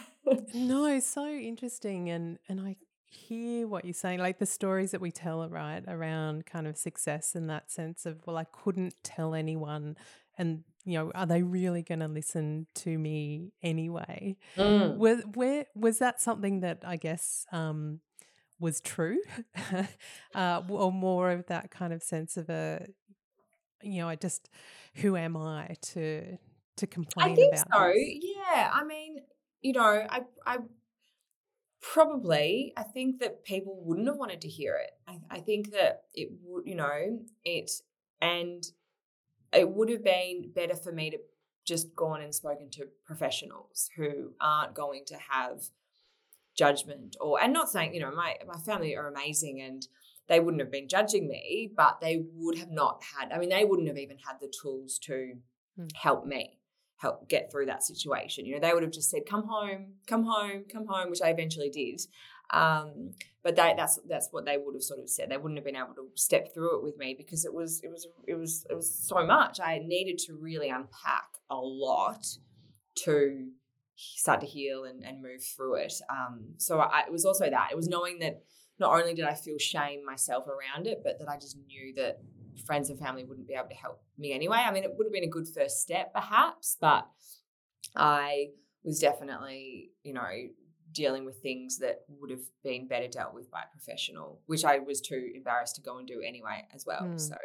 [0.53, 2.77] no, so interesting, and and I
[3.13, 7.35] hear what you're saying, like the stories that we tell, right, around kind of success
[7.35, 9.95] in that sense of, well, I couldn't tell anyone
[10.37, 14.35] and you know, are they really going to listen to me anyway?
[14.57, 14.97] Mm.
[14.97, 18.01] Was where was that something that I guess um,
[18.59, 19.21] was true,
[20.35, 22.85] uh, or more of that kind of sense of a,
[23.81, 24.49] you know, I just
[24.95, 26.37] who am I to
[26.77, 27.63] to complain I think so.
[27.93, 28.19] this?
[28.21, 28.69] Yeah.
[28.73, 29.19] I mean,
[29.61, 30.57] you know, I I
[31.83, 34.91] probably I think that people wouldn't have wanted to hear it.
[35.07, 37.69] I, I think that it would, you know, it
[38.21, 38.63] and
[39.51, 41.17] it would have been better for me to
[41.65, 45.61] just gone and spoken to professionals who aren't going to have
[46.55, 49.87] judgment or and not saying you know my my family are amazing and
[50.27, 53.65] they wouldn't have been judging me but they would have not had i mean they
[53.65, 55.33] wouldn't have even had the tools to
[55.75, 55.87] Hmm.
[55.95, 56.59] help me
[57.03, 58.45] help get through that situation.
[58.45, 61.29] You know they would have just said come home come home come home which i
[61.29, 62.01] eventually did.
[62.51, 63.11] Um,
[63.43, 65.29] but they, that's that's what they would have sort of said.
[65.29, 67.89] They wouldn't have been able to step through it with me because it was it
[67.89, 69.59] was it was it was so much.
[69.59, 72.25] I needed to really unpack a lot
[73.03, 73.49] to
[73.95, 75.93] start to heal and, and move through it.
[76.09, 77.69] Um, so I, it was also that.
[77.71, 78.43] It was knowing that
[78.79, 82.19] not only did I feel shame myself around it, but that I just knew that
[82.65, 84.57] friends and family wouldn't be able to help me anyway.
[84.57, 87.07] I mean, it would have been a good first step, perhaps, but
[87.95, 88.49] I
[88.83, 90.29] was definitely, you know,
[90.91, 94.79] dealing with things that would have been better dealt with by a professional, which I
[94.79, 97.01] was too embarrassed to go and do anyway, as well.
[97.01, 97.19] Mm.
[97.19, 97.35] So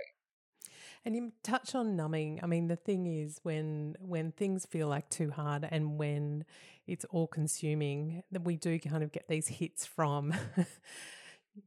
[1.05, 2.41] And you touch on numbing.
[2.43, 6.45] I mean, the thing is when when things feel like too hard and when
[6.87, 10.35] it's all consuming, then we do kind of get these hits from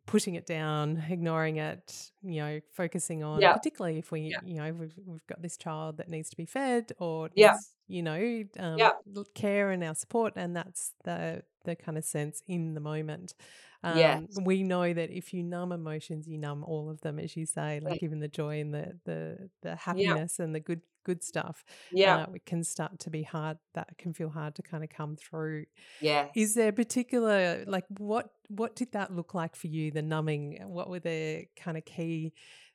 [0.05, 3.51] pushing it down, ignoring it, you know, focusing on Yeah.
[3.51, 4.39] particularly if we, Yeah.
[4.41, 7.57] you know, we've we've got this child that needs to be fed or Yeah.
[7.57, 8.91] needs, you know, um, Yeah.
[9.35, 13.35] care and our support and that's the the kind of sense in the moment.
[13.83, 14.41] Um, Yes.
[14.43, 17.79] we know that if you numb emotions, you numb all of them, as you say,
[17.79, 21.63] like even the joy and the the the happiness and the good good stuff.
[21.91, 23.57] yeah, uh, it can start to be hard.
[23.73, 25.65] That can feel hard to kind of come through.
[25.99, 26.27] yeah.
[26.35, 29.91] Is there particular like what what did that look like for you?
[29.91, 30.59] The numbing.
[30.65, 32.33] What were the kind of key?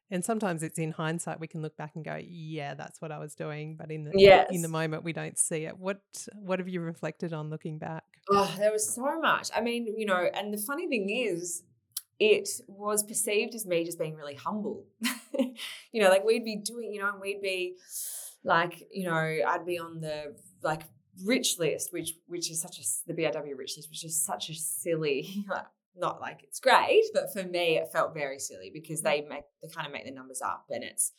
[0.08, 3.18] And sometimes it's in hindsight we can look back and go, yeah, that's what I
[3.18, 3.76] was doing.
[3.76, 5.76] But in the in the moment we don't see it.
[5.76, 6.00] What
[6.34, 8.04] what have you reflected on looking back?
[8.30, 9.50] Oh, there was so much.
[9.54, 11.62] I mean, you know, and the funny thing is,
[12.18, 14.84] it was perceived as me just being really humble.
[15.92, 17.76] you know, like we'd be doing, you know, and we'd be
[18.44, 20.82] like, you know, I'd be on the like
[21.24, 24.54] rich list, which which is such a the BRW rich list, which is such a
[24.54, 25.46] silly.
[25.98, 29.22] Not like it's great, but for me it felt very silly because mm-hmm.
[29.22, 31.12] they make they kind of make the numbers up, and it's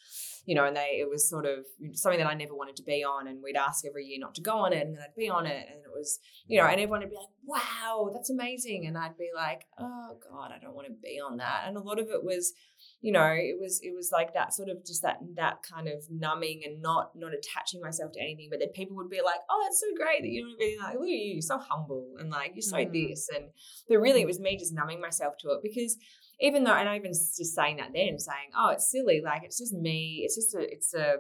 [0.46, 3.04] you know, and they it was sort of something that I never wanted to be
[3.04, 5.30] on, and we'd ask every year not to go on it, and then I'd be
[5.30, 8.86] on it, and it was you know, and everyone would be like, wow, that's amazing.
[8.86, 11.64] And I'd be like, oh God, I don't want to be on that.
[11.66, 12.54] And a lot of it was,
[13.00, 16.04] you know, it was it was like that sort of just that that kind of
[16.10, 18.48] numbing and not not attaching myself to anything.
[18.50, 21.04] But then people would be like, oh, that's so great that you're being like, look
[21.04, 22.92] at you, you're so humble and like you're so Mm.
[22.92, 23.30] this.
[23.34, 23.46] And
[23.88, 25.96] but really it was me just numbing myself to it because
[26.40, 29.60] even though and I even just saying that then, saying, oh, it's silly, like it's
[29.60, 31.18] just me, it's just a it's a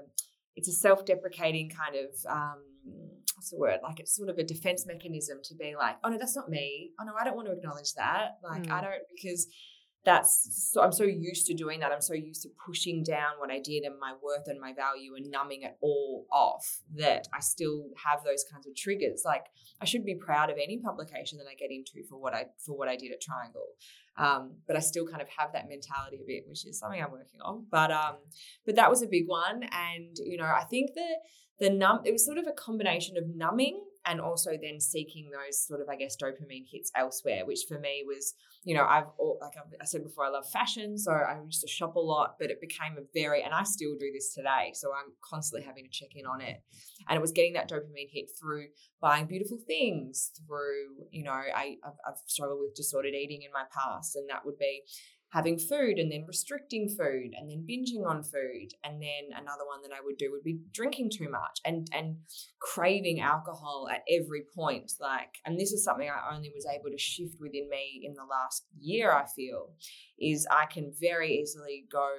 [0.55, 2.63] it's a self-deprecating kind of um
[3.35, 3.79] what's the word?
[3.83, 6.89] Like it's sort of a defense mechanism to be like, oh no, that's not me.
[6.99, 8.37] Oh no, I don't want to acknowledge that.
[8.43, 8.83] Like I Mm.
[8.83, 9.47] don't because
[10.07, 11.91] that's so I'm so used to doing that.
[11.91, 15.15] I'm so used to pushing down what I did and my worth and my value
[15.17, 19.23] and numbing it all off that I still have those kinds of triggers.
[19.25, 19.47] Like
[19.81, 22.77] I should be proud of any publication that I get into for what I for
[22.77, 23.67] what I did at Triangl.
[24.17, 27.11] Um, but I still kind of have that mentality a bit, which is something I'm
[27.11, 27.65] working on.
[27.69, 28.15] But um,
[28.65, 31.17] but that was a big one, and you know, I think that
[31.59, 35.65] the num it was sort of a combination of numbing and also then seeking those
[35.67, 39.05] sort of I guess dopamine hits elsewhere, which for me was you know I've
[39.41, 42.49] like I said before I love fashion, so I used to shop a lot, but
[42.49, 45.89] it became a very and I still do this today, so I'm constantly having to
[45.91, 46.61] check in on it,
[47.07, 48.67] and it was getting that dopamine hit through
[49.01, 53.65] buying beautiful things, through you know I I've, I've struggled with disordered eating in my
[53.71, 54.83] past, and that would be
[55.31, 58.69] having food and then restricting food and then binging on food.
[58.83, 62.17] And then another one that I would do would be drinking too much and and
[62.59, 64.93] craving alcohol at every point.
[64.99, 68.23] Like and this is something I only was able to shift within me in the
[68.23, 69.71] last year I feel
[70.19, 72.09] is I can very easily go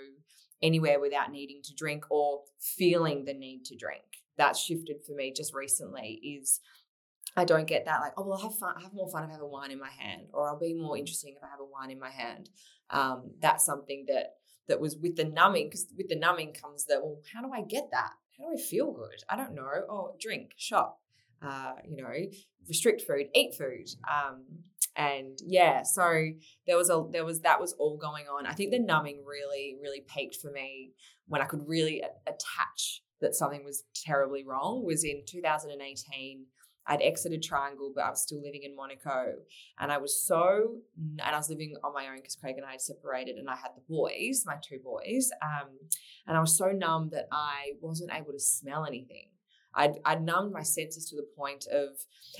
[0.62, 4.02] anywhere without needing to drink or feeling the need to drink.
[4.36, 6.60] That's shifted for me just recently is
[7.36, 9.30] I don't get that like, oh well, I'll have fun, I'll have more fun if
[9.30, 11.60] I have a wine in my hand, or I'll be more interesting if I have
[11.60, 12.50] a wine in my hand.
[12.90, 14.34] Um, that's something that
[14.68, 17.62] that was with the numbing, because with the numbing comes the well, how do I
[17.62, 18.12] get that?
[18.36, 19.22] How do I feel good?
[19.28, 19.68] I don't know.
[19.88, 21.00] Oh, drink, shop,
[21.42, 22.12] uh, you know,
[22.66, 24.44] restrict food, eat food, um,
[24.96, 26.30] and yeah, so
[26.66, 28.46] there was a there was that was all going on.
[28.46, 30.92] I think the numbing really really peaked for me
[31.28, 36.46] when I could really attach that something was terribly wrong was in 2018
[36.88, 39.34] I'd exited Triangl, but I was still living in Monaco.
[39.78, 42.72] And I was so, and I was living on my own because Craig and I
[42.72, 45.30] had separated and I had the boys, my two boys.
[45.42, 45.68] Um,
[46.26, 49.28] and I was so numb that I wasn't able to smell anything.
[49.74, 51.90] I'd, I'd numbed my senses to the point of,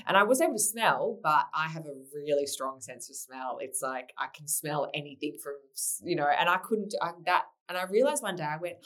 [0.07, 3.59] and I was able to smell, but I have a really strong sense of smell.
[3.61, 5.53] It's like I can smell anything from,
[6.03, 8.77] you know, and I couldn't, I, that, and I realized one day I went,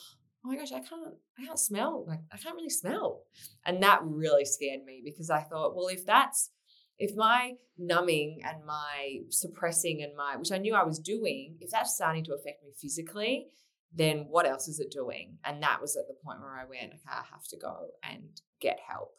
[0.44, 2.06] oh my gosh, I can't, I can't smell.
[2.08, 3.22] Like I can't really smell.
[3.66, 6.52] And that really scared me because I thought, well, if that's,
[7.00, 11.72] if my numbing and my suppressing and my, which I knew I was doing, if
[11.72, 13.48] that's starting to affect me physically,
[13.96, 15.38] then what else is it doing?
[15.46, 18.24] And that was at the point where I went, okay, I have to go and
[18.60, 19.12] get help.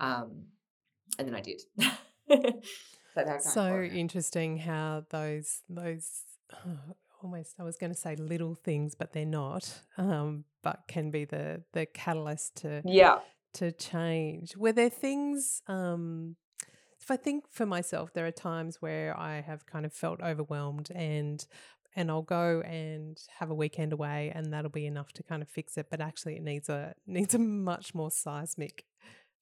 [0.00, 0.44] Um,
[1.18, 1.60] and then I did.
[3.14, 6.22] so, so interesting how those those
[7.22, 9.82] almost I was going to say little things, but they're not.
[9.96, 13.18] Um, but can be the the catalyst to yeah
[13.54, 14.56] to change.
[14.56, 15.62] Were there things?
[15.66, 16.36] Um,
[17.00, 20.90] if I think for myself, there are times where I have kind of felt overwhelmed
[20.94, 21.44] and
[21.94, 25.48] and I'll go and have a weekend away and that'll be enough to kind of
[25.48, 25.88] fix it.
[25.90, 28.84] But actually it needs a needs a much more seismic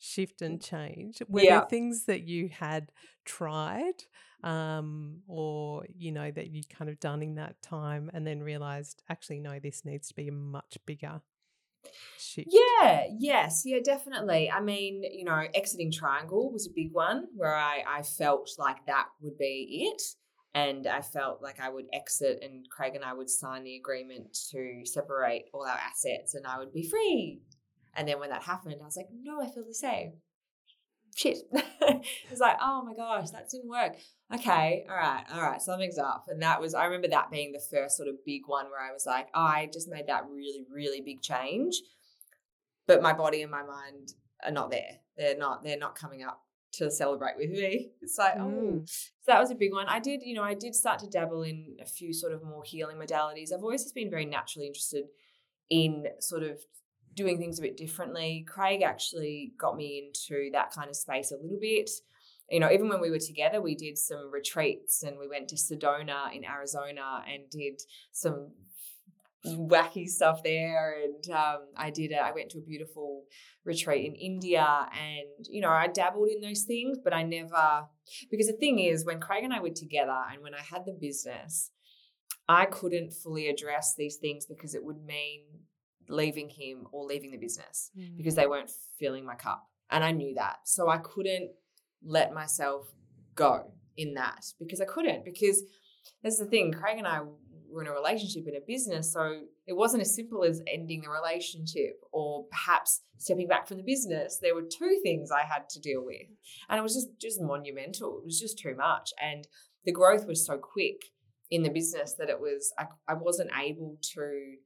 [0.01, 1.23] shift and change.
[1.29, 1.61] Were yeah.
[1.61, 2.91] there things that you had
[3.25, 4.03] tried
[4.43, 9.03] um, or, you know, that you kind of done in that time and then realized,
[9.09, 11.21] actually, no, this needs to be a much bigger
[12.19, 12.49] shift?
[12.51, 14.51] Yeah, yes, yeah, definitely.
[14.51, 18.87] I mean, you know, exiting Triangl was a big one where I, I felt like
[18.87, 20.03] that would be it.
[20.53, 24.37] And I felt like I would exit, and Craig and I would sign the agreement
[24.51, 27.41] to separate all our assets, and I would be free
[27.95, 30.13] and then when that happened, I was like, no, I feel the same.
[31.17, 31.39] Shit.
[31.53, 33.97] it's like, oh my gosh, that didn't work.
[34.33, 36.27] Okay, all right, all right, something's up.
[36.29, 38.93] And that was, I remember that being the first sort of big one where I
[38.93, 41.77] was like, oh, I just made that really, really big change.
[42.87, 44.15] But my body and my mind
[44.45, 44.99] are not there.
[45.17, 46.41] They're not, they're not coming up
[46.73, 47.91] to celebrate with me.
[48.01, 48.81] It's like, oh, mm.
[48.81, 49.87] oh, so that was a big one.
[49.89, 52.63] I did, you know, I did start to dabble in a few sort of more
[52.65, 53.53] healing modalities.
[53.53, 55.07] I've always just been very naturally interested
[55.69, 56.59] in sort of
[57.15, 58.45] doing things a bit differently.
[58.49, 61.91] Craig actually got me into that kind of space a little bit.
[62.51, 65.57] You know, even when we were together, we did some retreats and we went to
[65.57, 67.81] Sedona in Arizona and did
[68.13, 68.51] some
[69.47, 70.97] wacky stuff there.
[71.03, 73.25] And um, I did, a, I went to a beautiful
[73.65, 77.85] retreat in India and, you know, I dabbled in those things, but I never,
[78.31, 80.97] because the thing is, when Craig and I were together and when I had the
[80.99, 81.71] business,
[82.49, 85.43] I couldn't fully address these things because it would mean
[86.11, 88.17] leaving him or leaving the business mm.
[88.17, 89.67] because they weren't filling my cup.
[89.91, 90.59] And I knew that.
[90.65, 91.51] So I couldn't
[92.05, 92.93] let myself
[93.35, 95.25] go in that because I couldn't.
[95.25, 95.63] Because
[96.23, 97.21] that's the thing, Craig and I
[97.71, 99.13] were in a relationship in a business.
[99.13, 103.83] So it wasn't as simple as ending the relationship or perhaps stepping back from the
[103.85, 104.39] business.
[104.41, 106.27] There were two things I had to deal with.
[106.69, 108.19] And it was just just monumental.
[108.19, 109.11] It was just too much.
[109.21, 109.47] And
[109.85, 111.05] the growth was so quick
[111.51, 114.57] in the business that it was I, I wasn't able to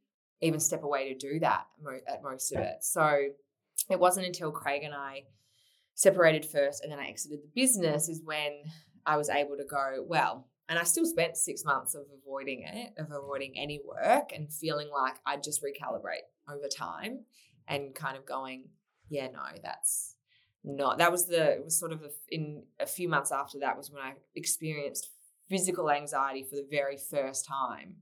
[0.41, 1.67] even step away to do that
[2.09, 2.83] at most of it.
[2.83, 3.29] So
[3.91, 5.25] it wasn't until Craig and I
[5.95, 8.53] separated first and then I exited the business is when
[9.07, 12.95] I was able to go, well, and I still spent six months of avoiding it,
[12.99, 17.21] of avoiding any work and feeling like I'd just recalibrate over time
[17.69, 18.69] and kind of going,
[19.09, 20.17] yeah, no, that's
[20.65, 23.77] not, that was the, it was sort of a, in a few months after that
[23.77, 25.11] was when I experienced
[25.49, 27.97] physical anxiety for the very first time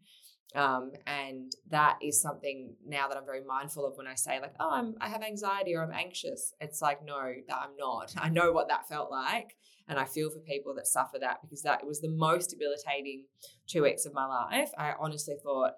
[0.55, 4.55] um, and that is something now that I'm very mindful of when I say like,
[4.61, 6.53] oh, I'm, I have anxiety or I'm anxious.
[6.61, 8.15] It's like, no, that I'm not.
[8.19, 9.57] I know what that felt like.
[9.89, 13.25] And I feel for people that suffer that because that was the most debilitating
[13.67, 14.71] two weeks of my life.
[14.79, 15.73] I honestly thought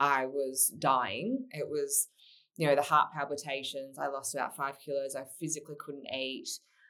[0.00, 1.46] I was dying.
[1.50, 2.08] It was,
[2.56, 3.98] you know, the heart palpitations.
[3.98, 5.14] I lost about five kilos.
[5.14, 6.48] I physically couldn't eat.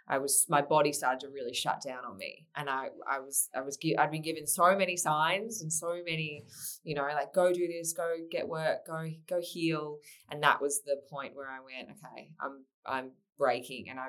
[0.09, 3.49] I was my body started to really shut down on me, and I I was
[3.55, 6.45] I was I'd been given so many signs and so many,
[6.83, 9.99] you know, like go do this, go get work, go go heal,
[10.31, 14.09] and that was the point where I went, okay, I'm I'm breaking, and I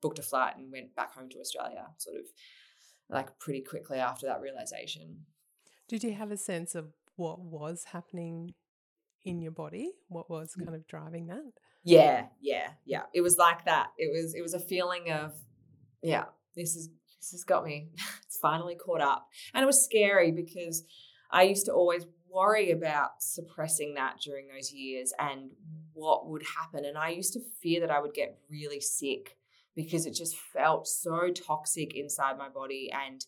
[0.00, 2.24] booked a flight and went back home to Australia, sort of
[3.08, 5.26] like pretty quickly after that realization.
[5.88, 6.86] Did you have a sense of
[7.16, 8.54] what was happening
[9.24, 9.92] in your body?
[10.08, 10.64] What was mm.
[10.64, 11.52] kind of driving that?
[11.84, 13.02] Yeah, yeah, yeah.
[13.12, 13.88] It was like that.
[13.98, 15.34] It was it was a feeling of,
[16.02, 16.24] yeah,
[16.56, 16.88] this is
[17.20, 17.88] this has got me.
[18.26, 19.28] it's finally caught up.
[19.52, 20.84] And it was scary because
[21.30, 25.50] I used to always worry about suppressing that during those years and
[25.92, 26.84] what would happen.
[26.84, 29.36] And I used to fear that I would get really sick
[29.76, 32.90] because it just felt so toxic inside my body.
[32.92, 33.24] And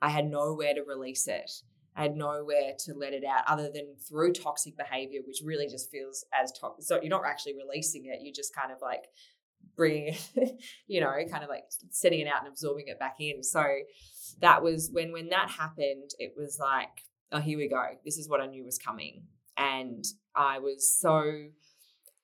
[0.00, 1.50] I had nowhere to release it.
[1.94, 5.90] I had nowhere to let it out other than through toxic behavior, which really just
[5.90, 6.84] feels as toxic.
[6.84, 8.20] So you're not actually releasing it.
[8.22, 9.04] You're just kind of like
[9.76, 13.42] bringing it, you know, kind of like setting it out and absorbing it back in.
[13.42, 13.64] So
[14.40, 17.84] that was when when that happened, it was like, oh, here we go.
[18.04, 19.24] This is what I knew was coming.
[19.56, 21.48] And I was so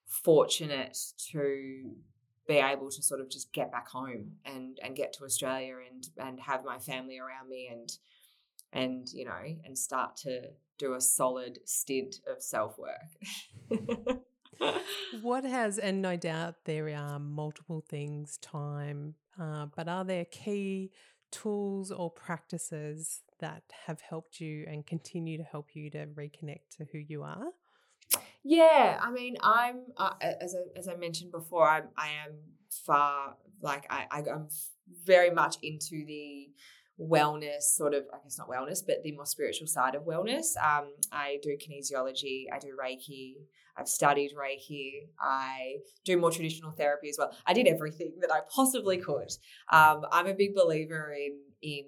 [0.06, 0.96] fortunate
[1.32, 1.92] to
[2.46, 6.08] be able to sort of just get back home and and get to Australia and
[6.16, 7.90] and have my family around me and
[8.72, 10.42] and you know and start to
[10.78, 14.22] do a solid stint of self work.
[15.22, 20.90] what has and no doubt there are multiple things time uh, but are there key
[21.30, 26.84] tools or practices that have helped you and continue to help you to reconnect to
[26.90, 27.52] who you are
[28.44, 32.34] yeah, I mean, I'm uh, as I, as I mentioned before, I'm I am
[32.70, 34.48] far like I, I am
[35.04, 36.48] very much into the
[37.00, 40.56] wellness sort of I guess not wellness, but the more spiritual side of wellness.
[40.56, 43.34] Um, I do kinesiology, I do Reiki,
[43.76, 47.32] I've studied Reiki, I do more traditional therapy as well.
[47.46, 49.30] I did everything that I possibly could.
[49.72, 51.84] Um, I'm a big believer in in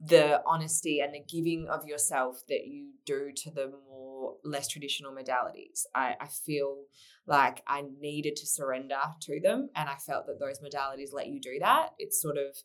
[0.00, 5.12] the honesty and the giving of yourself that you do to the more less traditional
[5.12, 5.86] modalities.
[5.94, 6.84] I, I feel
[7.26, 11.40] like I needed to surrender to them and I felt that those modalities let you
[11.40, 11.90] do that.
[11.98, 12.56] It's sort of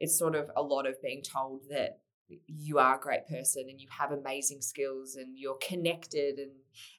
[0.00, 2.00] it's sort of a lot of being told that
[2.46, 6.52] you are a great person and you have amazing skills and you're connected and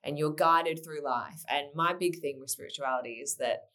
[0.03, 1.43] and you're guided through life.
[1.49, 3.69] And my big thing with spirituality is that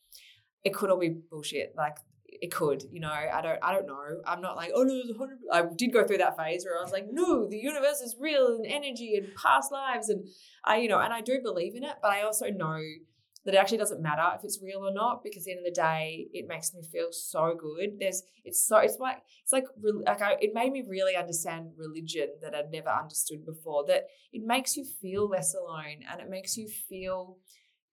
[0.64, 1.74] it could all be bullshit.
[1.76, 1.96] Like
[2.28, 4.20] it could, you know, I don't, I don't know.
[4.26, 5.38] I'm not like, oh no, there's hundred.
[5.52, 8.48] I did go through that phase where I was like, no, the universe is real
[8.48, 10.26] and energy and past lives, and
[10.64, 12.80] I, you know, and I do believe in it, but I also know
[13.46, 15.80] that it actually doesn't matter if it's real or not because the end of the
[15.80, 17.98] day, it makes me feel so good.
[18.00, 19.64] There's, it's so, it's like, it's like,
[20.04, 23.84] like I, it made me really understand religion that I'd never understood before.
[23.86, 27.38] That it makes you feel less alone and it makes you feel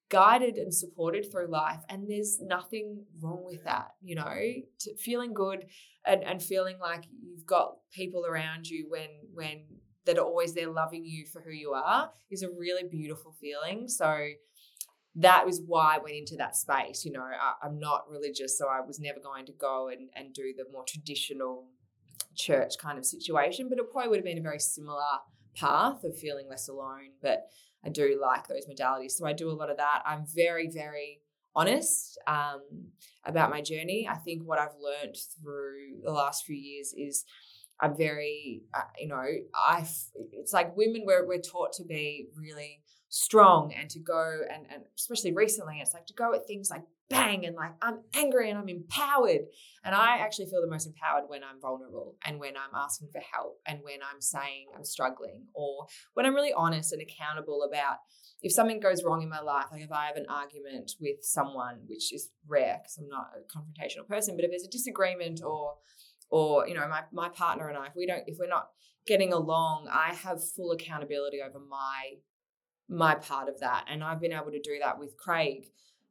[0.09, 4.35] guided and supported through life and there's nothing wrong with that you know
[4.79, 5.65] to feeling good
[6.05, 9.63] and, and feeling like you've got people around you when when
[10.05, 13.87] that are always there loving you for who you are is a really beautiful feeling
[13.87, 14.27] so
[15.15, 17.05] that was why I went into that space.
[17.05, 20.33] You know, I, am not religious, so I was never going to go and, and
[20.33, 21.67] do the more traditional
[22.35, 25.03] church kind of situation, but it probably would have been a very similar
[25.55, 27.11] path of feeling less alone.
[27.21, 27.43] But
[27.85, 29.11] I do like those modalities.
[29.11, 30.01] So I do a lot of that.
[30.05, 31.19] I'm very, very
[31.55, 32.61] honest um,
[33.25, 34.07] about my journey.
[34.09, 37.25] I think what I've learned through the last few years is
[37.79, 39.85] I'm very, uh, you know, I.
[40.31, 42.82] It's like women we're we're taught to be really
[43.13, 46.81] strong and to go and, and especially recently it's like to go at things like
[47.11, 49.41] bang and like I'm angry and I'm empowered.
[49.83, 53.21] And I actually feel the most empowered when I'm vulnerable and when I'm asking for
[53.31, 55.85] help and when I'm saying I'm struggling or
[56.15, 57.97] when I'm really honest and accountable about
[58.41, 61.81] if something goes wrong in my life, like if I have an argument with someone,
[61.85, 65.75] which is rare because I'm not a confrontational person, but if there's a disagreement or
[66.31, 68.69] or you know my my partner and I if we don't if we're not
[69.05, 72.15] getting along, I have full accountability over my
[72.89, 73.85] my part of that.
[73.89, 75.65] And I've been able to do that with Craig,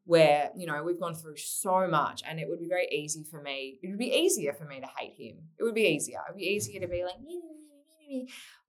[0.04, 3.40] where, you know, we've gone through so much and it would be very easy for
[3.40, 3.78] me.
[3.82, 5.36] It would be easier for me to hate him.
[5.58, 6.18] It would be easier.
[6.28, 7.14] It would be easier to be like,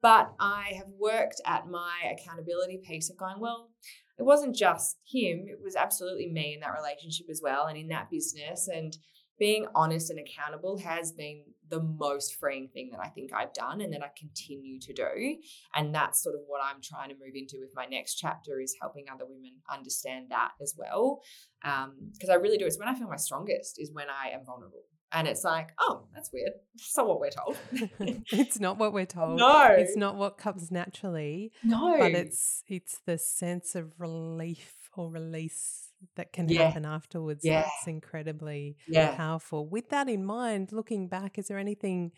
[0.01, 3.72] but I have worked at my accountability piece of going, well,
[4.18, 7.88] it wasn't just him, it was absolutely me in that relationship as well and in
[7.88, 8.70] that business.
[8.72, 8.95] And
[9.39, 13.81] being honest and accountable has been the most freeing thing that I think I've done
[13.81, 15.38] and that I continue to do.
[15.75, 18.75] And that's sort of what I'm trying to move into with my next chapter is
[18.79, 21.21] helping other women understand that as well.
[21.61, 22.65] Because um, I really do.
[22.65, 24.84] It's when I feel my strongest is when I am vulnerable.
[25.15, 26.51] And it's like, oh, that's weird.
[26.75, 27.57] It's not what we're told.
[28.31, 29.38] it's not what we're told.
[29.38, 29.67] No.
[29.67, 31.51] It's not what comes naturally.
[31.63, 31.97] No.
[31.99, 36.66] But it's it's the sense of relief or release that can yeah.
[36.66, 37.41] happen afterwards.
[37.43, 37.62] Yeah.
[37.62, 39.16] That's incredibly yeah.
[39.16, 39.68] powerful.
[39.68, 42.12] With that in mind, looking back, is there anything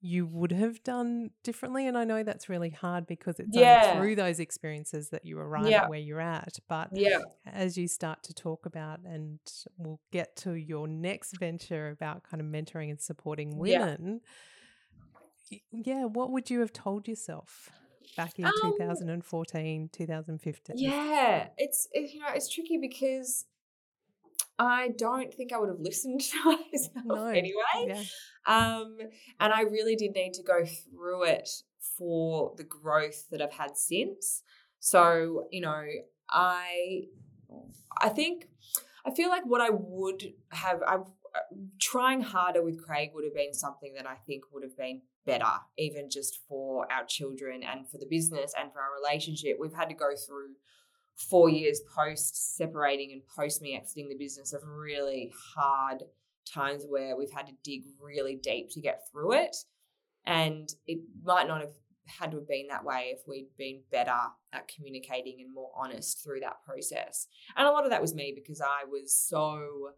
[0.00, 1.86] you would have done differently?
[1.86, 3.96] And I know that's really hard because it's yeah.
[3.96, 5.84] through those experiences that you arrive yeah.
[5.84, 6.58] at where you're at.
[6.68, 7.20] But yeah.
[7.46, 9.38] as you start to talk about, and
[9.78, 14.20] we'll get to your next venture about kind of mentoring and supporting women.
[15.50, 17.70] Yeah, yeah what would you have told yourself?
[18.16, 20.76] Back in um, 2014, 2015?
[20.78, 23.46] Yeah, it's it, you know it's tricky because
[24.58, 27.26] I don't think I would have listened to myself no.
[27.26, 27.54] anyway.
[27.86, 28.02] Yeah.
[28.46, 28.98] Um,
[29.40, 31.48] and I really did need to go through it
[31.96, 34.42] for the growth that I've had since.
[34.78, 35.84] So you know,
[36.30, 37.04] I
[38.00, 38.48] I think
[39.04, 40.98] I feel like what I would have I
[41.80, 45.44] trying harder with Craig would have been something that I think would have been better,
[45.76, 49.56] even just for our children and for the business and for our relationship.
[49.60, 50.54] We've had to go through
[51.16, 56.04] four years post separating and post me exiting the business of really hard
[56.46, 59.56] times where we've had to dig really deep to get through it.
[60.24, 61.72] And it might not have
[62.06, 64.16] had to have been that way if we'd been better
[64.52, 67.26] at communicating and more honest through that process.
[67.56, 69.90] And a lot of that was me because I was so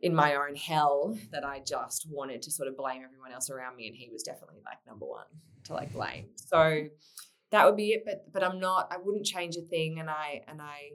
[0.00, 3.76] in my own hell that I just wanted to sort of blame everyone else around
[3.76, 5.24] me and he was definitely like number 1
[5.64, 6.26] to like blame.
[6.34, 6.84] So
[7.50, 10.42] that would be it but but I'm not I wouldn't change a thing and I
[10.48, 10.92] and I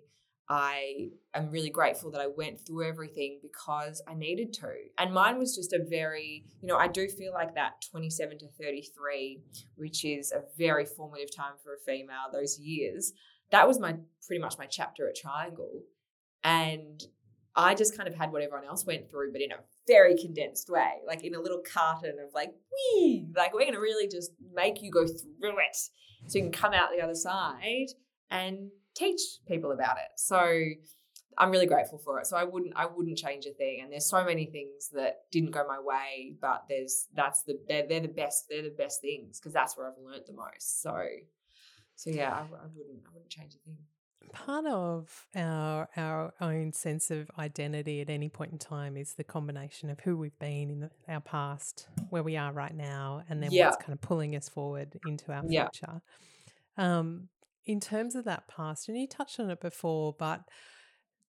[0.49, 4.71] I am really grateful that I went through everything because I needed to.
[4.97, 8.47] And mine was just a very, you know, I do feel like that 27 to
[8.57, 9.41] 33,
[9.75, 13.11] which is a very formative time for a female, those years,
[13.51, 13.95] that was my
[14.25, 15.81] pretty much my chapter at Triangl.
[16.43, 17.03] And
[17.58, 19.55] I just kind of had what everyone else went through, but in a
[19.88, 24.08] very condensed way, like in a little carton of like, wee, like we're to really
[24.08, 25.76] just make you go through it
[26.28, 27.88] so you can come out the other side
[28.30, 30.10] and teach people about it.
[30.18, 30.38] So
[31.39, 32.28] I'm really grateful for it.
[32.28, 33.82] So I wouldn't I wouldn't change a thing.
[33.82, 37.88] And there's so many things that didn't go my way, but there's that's the they're,
[37.88, 40.82] they're the best they're the best things because that's where I've learned the most.
[40.82, 40.95] So
[41.95, 43.78] so yeah, I, I wouldn't I wouldn't change a thing.
[44.34, 49.24] Part of our our own sense of identity at any point in time is the
[49.24, 53.41] combination of who we've been in the, our past, where we are right now, and
[53.41, 53.70] then yeah.
[53.70, 56.01] what's kind of pulling us forward into our future.
[56.78, 56.97] Yeah.
[56.99, 57.30] Um,
[57.65, 60.41] in terms of that past, and you touched on it before, but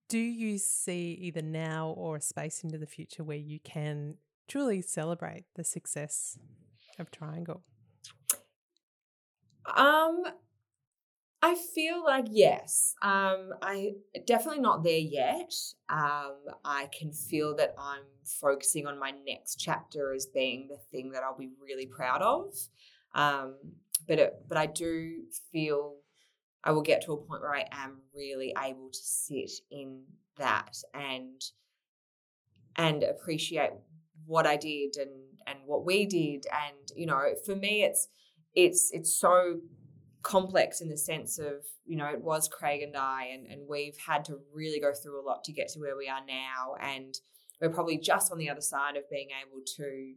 [0.08, 4.14] do you see either now or a space into the future where you can
[4.48, 6.38] truly celebrate the success
[6.98, 7.60] of Triangl?
[9.76, 10.22] Um,
[11.40, 12.94] I feel like yes.
[13.00, 13.92] Um, I
[14.26, 15.52] definitely not there yet.
[15.88, 16.34] Um,
[16.64, 21.22] I can feel that I'm focusing on my next chapter as being the thing that
[21.22, 22.54] I'll be really proud of.
[23.14, 23.54] Um,
[24.06, 25.22] but it, but I do
[25.52, 25.94] feel
[26.64, 30.02] I will get to a point where I am really able to sit in
[30.38, 31.40] that and
[32.76, 33.70] and appreciate
[34.26, 35.10] what I did and
[35.46, 38.08] and what we did and you know for me it's
[38.54, 39.60] it's it's so
[40.22, 43.96] complex in the sense of you know it was Craig and I and and we've
[44.04, 47.14] had to really go through a lot to get to where we are now and
[47.60, 50.14] we're probably just on the other side of being able to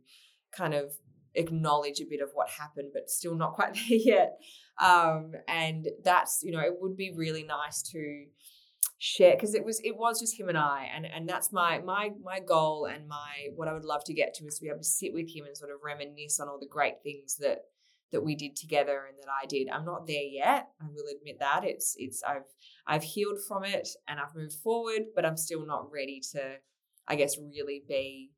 [0.56, 0.94] kind of
[1.36, 4.38] acknowledge a bit of what happened, but still not quite there yet.
[4.80, 8.26] Um, and that's you know it would be really nice to
[8.98, 12.12] share because it was it was just him and I, and and that's my my
[12.24, 14.80] my goal and my what I would love to get to is to be able
[14.80, 17.60] to sit with him and sort of reminisce on all the great things that
[18.12, 19.70] that we did together and that I did.
[19.70, 20.70] I'm not there yet.
[20.82, 22.44] I will admit that it's it's I've
[22.86, 26.56] I've healed from it and I've moved forward, but I'm still not ready to,
[27.08, 28.32] I guess, really be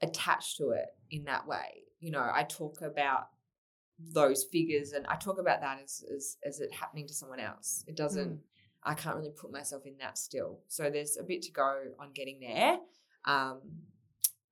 [0.00, 1.82] attached to it in that way.
[2.00, 3.28] You know, I talk about
[3.98, 7.84] those figures and I talk about that as as, as it happening to someone else.
[7.86, 8.38] It doesn't mm.
[8.84, 10.60] I can't really put myself in that still.
[10.68, 12.78] So there's a bit to go on getting there.
[13.24, 13.60] Um,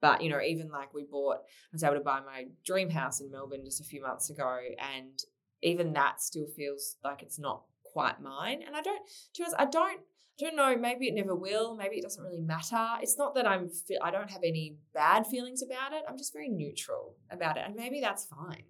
[0.01, 3.21] but you know, even like we bought, I was able to buy my dream house
[3.21, 5.19] in Melbourne just a few months ago, and
[5.63, 8.61] even that still feels like it's not quite mine.
[8.67, 9.01] And I don't,
[9.35, 10.01] to honest, I don't
[10.39, 12.87] I don't know, maybe it never will, maybe it doesn't really matter.
[13.01, 13.71] It's not that I'm
[14.03, 16.03] I don't have any bad feelings about it.
[16.07, 17.65] I'm just very neutral about it.
[17.67, 18.65] And maybe that's fine.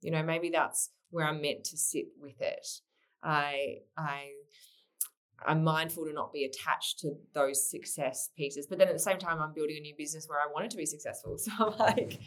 [0.00, 2.66] You know, maybe that's where I'm meant to sit with it.
[3.22, 4.30] I I
[5.46, 8.66] I'm mindful to not be attached to those success pieces.
[8.66, 10.70] But then at the same time, I'm building a new business where I want it
[10.72, 11.36] to be successful.
[11.44, 12.20] So I'm like,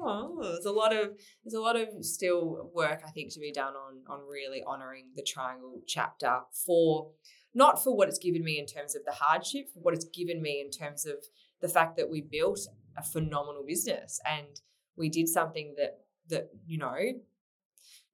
[0.00, 1.10] oh, there's a lot of
[1.44, 5.06] there's a lot of still work I think to be done on on really honoring
[5.14, 7.10] the Triangl chapter for
[7.54, 10.40] not for what it's given me in terms of the hardship, for what it's given
[10.40, 11.16] me in terms of
[11.60, 12.60] the fact that we built
[12.96, 14.60] a phenomenal business and
[14.96, 15.98] we did something that
[16.28, 16.96] that you know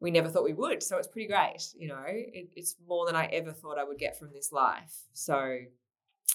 [0.01, 0.83] we never thought we would.
[0.83, 1.69] So it's pretty great.
[1.77, 4.95] You know, it, it's more than I ever thought I would get from this life.
[5.13, 5.59] So,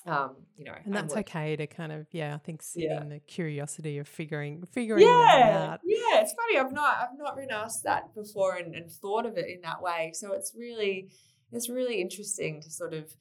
[0.05, 3.01] um, you know, and that's okay to kind of yeah, I think sit yeah.
[3.01, 5.79] in the curiosity of figuring figuring yeah, out.
[5.85, 6.59] Yeah, it's funny.
[6.59, 9.81] I've not I've not been asked that before and, and thought of it in that
[9.81, 10.11] way.
[10.13, 11.09] So it's really
[11.51, 13.15] it's really interesting to sort of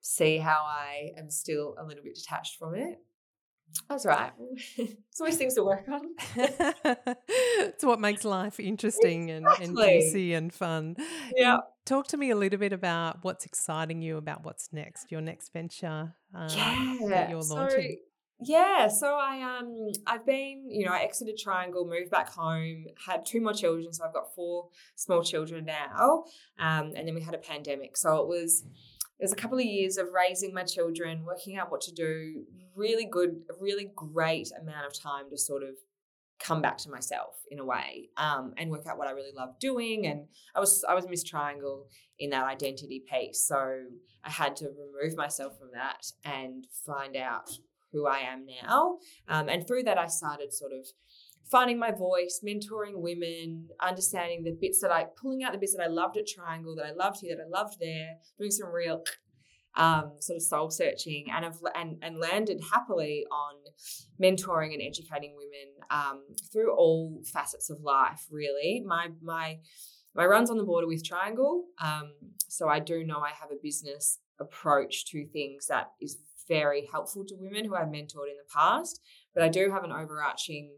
[0.00, 2.98] see how I am still a little bit detached from it.
[3.88, 4.32] That's right.
[4.76, 6.14] it's always things to work on.
[7.60, 9.64] it's what makes life interesting exactly.
[9.66, 10.96] and, and juicy and fun.
[11.34, 11.58] Yeah.
[11.84, 15.52] talk to me a little bit about what's exciting you about what's next, your next
[15.52, 16.96] venture um, yeah.
[17.08, 17.96] that you're launching.
[17.98, 18.10] So,
[18.42, 23.26] yeah, so I um I've been, you know, I exited Triangl, moved back home, had
[23.26, 26.24] two more children, so I've got four small children now.
[26.58, 27.98] Um, and then we had a pandemic.
[27.98, 28.64] So it was
[29.18, 32.44] it was a couple of years of raising my children, working out what to do,
[32.74, 35.74] really good, really great amount of time to sort of
[36.40, 39.58] come back to myself in a way um, and work out what I really love
[39.60, 40.06] doing.
[40.06, 41.84] And I was I was Miss Triangl
[42.18, 43.56] in that identity piece, so
[44.24, 47.50] I had to remove myself from that and find out
[47.92, 48.98] who I am now.
[49.28, 50.86] Um, and through that, I started sort of
[51.50, 55.82] finding my voice, mentoring women, understanding the bits that I, pulling out the bits that
[55.82, 59.02] I loved at Triangl, that I loved here, that I loved there, doing some real
[59.76, 63.54] um, sort of soul searching, and have and and landed happily on
[64.22, 68.26] mentoring and educating women um, through all facets of life.
[68.30, 69.58] Really, my my
[70.14, 72.12] my runs on the border with Triangl, um,
[72.48, 76.18] so I do know I have a business approach to things that is
[76.48, 79.00] very helpful to women who I've mentored in the past,
[79.34, 80.72] but I do have an overarching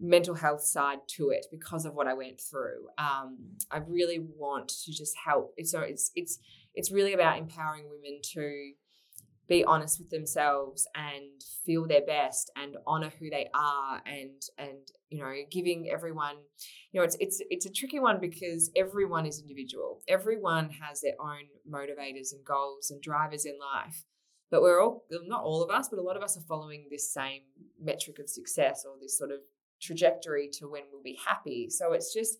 [0.00, 2.88] mental health side to it because of what I went through.
[2.96, 3.38] Um,
[3.70, 5.54] I really want to just help.
[5.64, 6.38] So it's it's
[6.74, 8.72] it's really about empowering women to
[9.48, 14.92] be honest with themselves and feel their best and honor who they are and and
[15.08, 16.36] you know giving everyone
[16.92, 21.14] you know it's it's it's a tricky one because everyone is individual everyone has their
[21.20, 24.04] own motivators and goals and drivers in life
[24.52, 27.12] but we're all not all of us but a lot of us are following this
[27.12, 27.42] same
[27.82, 29.40] metric of success or this sort of
[29.80, 31.68] trajectory to when we'll be happy.
[31.70, 32.38] So it's just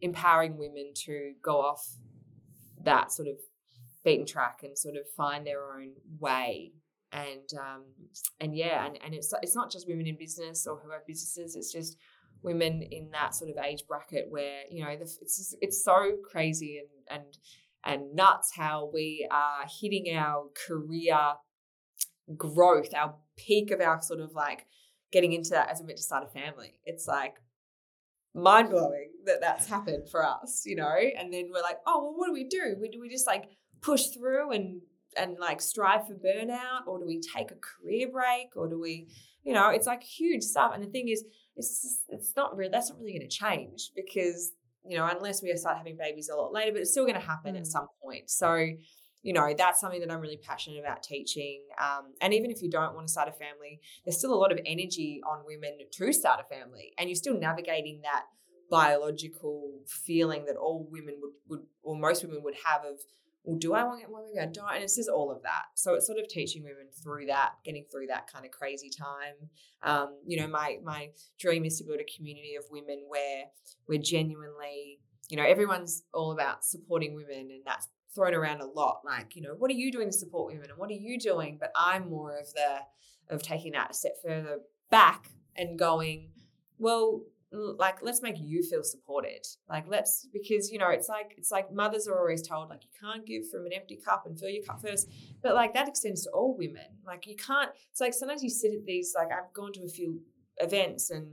[0.00, 1.84] empowering women to go off
[2.82, 3.36] that sort of
[4.04, 6.72] beaten track and sort of find their own way.
[7.12, 7.82] And um,
[8.40, 11.54] and yeah, and, and it's it's not just women in business or who have businesses.
[11.54, 11.96] It's just
[12.42, 16.16] women in that sort of age bracket where you know the, it's just, it's so
[16.30, 17.38] crazy and and
[17.84, 21.34] and nuts how we are hitting our career
[22.36, 24.66] growth, our peak of our sort of like
[25.12, 26.80] getting into that as we're meant to start a family.
[26.84, 27.36] It's like
[28.34, 30.96] mind blowing that that's happened for us, you know?
[31.18, 32.76] And then we're like, oh, well, what do we do?
[32.80, 33.44] We, do we just like
[33.84, 34.80] push through and
[35.16, 39.06] and like strive for burnout or do we take a career break or do we
[39.44, 41.24] you know it's like huge stuff and the thing is
[41.56, 44.52] it's just, it's not really that's not really going to change because
[44.84, 47.26] you know unless we start having babies a lot later but it's still going to
[47.26, 47.58] happen mm.
[47.58, 48.66] at some point so
[49.24, 51.62] you know, that's something that I'm really passionate about teaching.
[51.82, 54.52] Um, and even if you don't want to start a family, there's still a lot
[54.52, 58.24] of energy on women to start a family, and you're still navigating that
[58.70, 63.00] biological feeling that all women would, would or most women would have of,
[63.44, 64.24] well, do I want to get one?
[64.24, 64.74] Maybe I don't.
[64.74, 65.64] And it's just all of that.
[65.74, 69.50] So it's sort of teaching women through that, getting through that kind of crazy time.
[69.82, 73.44] Um, you know, my my dream is to build a community of women where
[73.86, 79.00] we're genuinely, you know, everyone's all about supporting women, and that's thrown around a lot.
[79.04, 81.58] Like, you know, what are you doing to support women and what are you doing?
[81.60, 82.78] But I'm more of the
[83.28, 86.30] of taking that a step further back and going,
[86.78, 87.22] well,
[87.78, 91.72] like let's make you feel supported like let's because you know it's like it's like
[91.72, 94.64] mothers are always told like you can't give from an empty cup and fill your
[94.64, 95.08] cup first
[95.42, 98.72] but like that extends to all women like you can't it's like sometimes you sit
[98.72, 100.20] at these like i've gone to a few
[100.58, 101.26] events and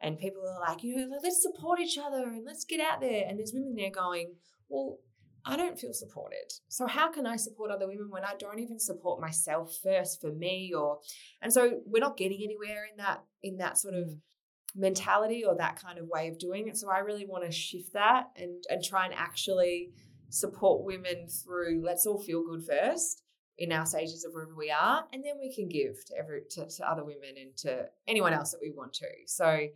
[0.00, 3.24] and people are like you know let's support each other and let's get out there
[3.26, 4.32] and there's women there going
[4.68, 4.98] well
[5.44, 6.52] I don't feel supported.
[6.68, 10.30] So how can I support other women when I don't even support myself first for
[10.30, 10.98] me or
[11.40, 14.18] and so we're not getting anywhere in that in that sort of mm.
[14.74, 16.76] Mentality or that kind of way of doing it.
[16.76, 19.90] So I really want to shift that and and try and actually
[20.30, 23.22] support women through let's all feel good first
[23.56, 26.68] in our stages of wherever we are and then we can give to every to,
[26.68, 29.06] to other women and to anyone else that we want to.
[29.26, 29.68] So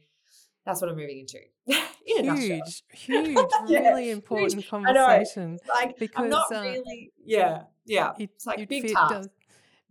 [0.65, 1.39] that's what I'm moving into.
[2.05, 3.37] huge, huge,
[3.67, 4.69] yeah, really important huge.
[4.69, 5.59] conversation.
[5.69, 8.13] Like because I'm not uh, really, yeah, yeah.
[8.19, 9.31] It, it's like big task.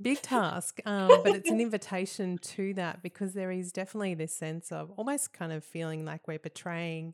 [0.01, 4.71] Big task, um, but it's an invitation to that because there is definitely this sense
[4.71, 7.13] of almost kind of feeling like we're betraying.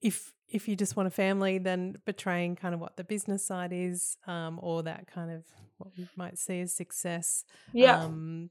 [0.00, 3.72] If if you just want a family, then betraying kind of what the business side
[3.72, 5.44] is, um, or that kind of
[5.78, 7.44] what we might see as success.
[7.72, 8.04] Yeah.
[8.04, 8.50] Um,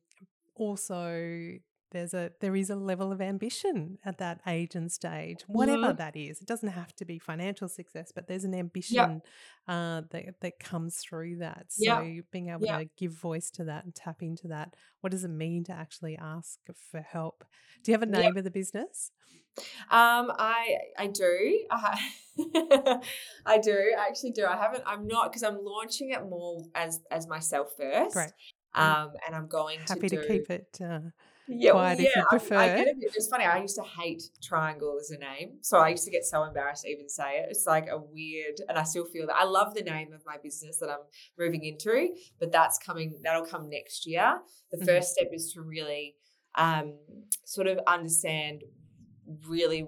[0.56, 1.58] also
[1.96, 5.98] there's a there is a level of ambition at that age and stage whatever mm-hmm.
[5.98, 9.26] that is it doesn't have to be financial success but there's an ambition yep.
[9.70, 12.26] uh, that, that comes through that so yep.
[12.32, 12.82] being able yep.
[12.82, 16.18] to give voice to that and tap into that what does it mean to actually
[16.18, 16.60] ask
[16.92, 17.46] for help
[17.82, 19.12] do you have a name of the business
[19.90, 21.62] um, I I do.
[21.72, 21.98] I
[23.64, 23.94] do.
[23.98, 24.46] I actually do.
[24.46, 24.84] I haven't.
[24.86, 28.14] I'm not because I'm launching it more as as myself first.
[28.14, 28.32] Great.
[28.74, 30.78] Um, and I'm going happy to, to keep it.
[30.84, 31.00] Uh,
[31.48, 32.24] yeah, well, yeah.
[32.32, 32.96] I, I, get it.
[33.00, 33.46] It's funny.
[33.46, 36.84] I used to hate Triangl as a name, so I used to get so embarrassed
[36.84, 37.48] to even say it.
[37.50, 40.38] It's like a weird, and I still feel that I love the name of my
[40.42, 41.06] business that I'm
[41.38, 43.16] moving into, but that's coming.
[43.24, 44.40] That'll come next year.
[44.72, 44.88] The mm-hmm.
[44.88, 46.16] first step is to really
[46.56, 46.96] um,
[47.46, 48.64] sort of understand
[49.48, 49.88] really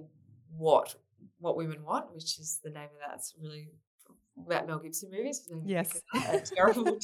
[0.55, 0.95] what
[1.39, 3.70] what women want, which is the name of that's really
[4.48, 5.48] Mel Gibson movies.
[5.66, 6.02] Yes,
[6.56, 6.84] terrible.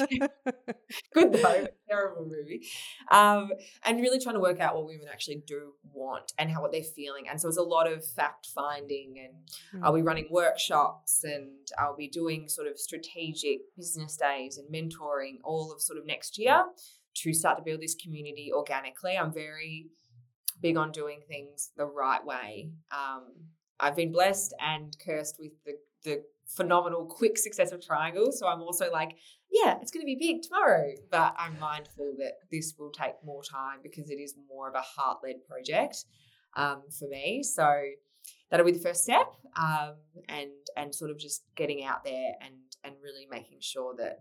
[1.13, 2.67] good though, terrible movie.
[3.11, 3.51] Um,
[3.83, 6.83] and really trying to work out what women actually do want and how what they're
[6.83, 7.25] feeling.
[7.29, 9.85] And so it's a lot of fact finding, and mm.
[9.85, 15.37] I'll be running workshops, and I'll be doing sort of strategic business days and mentoring
[15.43, 16.65] all of sort of next year
[17.15, 19.17] to start to build this community organically.
[19.17, 19.87] I'm very
[20.61, 22.69] big on doing things the right way.
[22.91, 23.23] Um,
[23.79, 25.73] I've been blessed and cursed with the
[26.03, 26.23] the
[26.55, 28.39] phenomenal quick success of Triangl's.
[28.39, 29.15] So I'm also like,
[29.51, 30.91] yeah, it's going to be big tomorrow.
[31.11, 34.81] But I'm mindful that this will take more time because it is more of a
[34.81, 36.05] heart led project
[36.55, 37.43] um, for me.
[37.43, 37.81] So
[38.49, 39.95] that'll be the first step, um,
[40.29, 44.19] and and sort of just getting out there and and really making sure that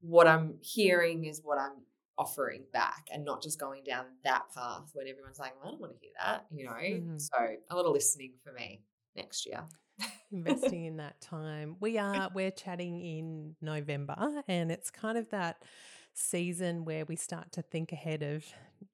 [0.00, 1.82] what I'm hearing is what I'm
[2.16, 5.80] offering back and not just going down that path when everyone's like, well, I don't
[5.80, 6.72] want to hear that, you know?
[6.72, 7.18] Mm-hmm.
[7.18, 7.36] So
[7.70, 8.82] a lot of listening for me
[9.16, 9.64] next year.
[10.32, 11.76] Investing in that time.
[11.80, 14.16] We are we're chatting in November
[14.48, 15.62] and it's kind of that
[16.14, 18.44] season where we start to think ahead of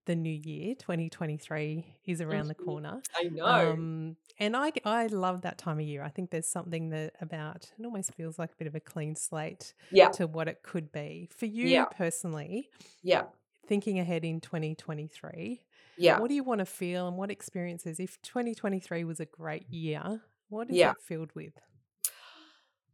[0.06, 0.74] the new year.
[0.74, 3.02] 2023 is around the corner.
[3.16, 3.44] I know.
[3.44, 6.02] Um, and I, I love that time of year.
[6.02, 9.14] I think there's something that about it almost feels like a bit of a clean
[9.14, 10.08] slate yeah.
[10.10, 11.28] to what it could be.
[11.34, 11.84] For you yeah.
[11.84, 12.70] personally
[13.02, 13.24] yeah.
[13.66, 15.62] thinking ahead in 2023
[16.00, 16.18] yeah.
[16.18, 18.00] what do you want to feel and what experiences?
[18.00, 20.20] If 2023 was a great year
[20.50, 20.90] what is yeah.
[20.90, 21.54] it filled with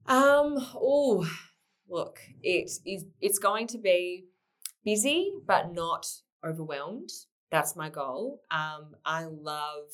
[0.07, 1.29] um oh
[1.89, 4.25] look, it is it's going to be
[4.85, 6.07] busy but not
[6.45, 7.11] overwhelmed.
[7.51, 8.43] That's my goal.
[8.51, 9.91] Um, I love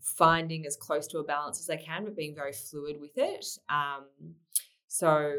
[0.00, 3.46] finding as close to a balance as I can, but being very fluid with it.
[3.68, 4.04] Um,
[4.88, 5.34] so,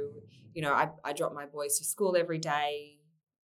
[0.54, 3.00] you know, I, I drop my boys to school every day,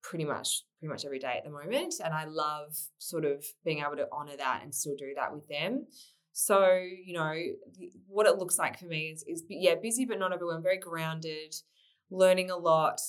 [0.01, 3.79] pretty much pretty much every day at the moment, and I love sort of being
[3.79, 5.85] able to honor that and still do that with them.
[6.45, 7.33] So, you know,
[8.07, 11.55] what it looks like for me is, is yeah, busy but not overwhelmed, very grounded
[12.11, 12.99] learning a lot,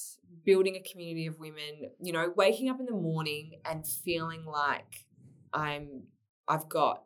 [0.45, 5.07] building a community of women, you know, waking up in the morning and feeling like
[5.53, 6.05] I'm
[6.47, 7.05] I've got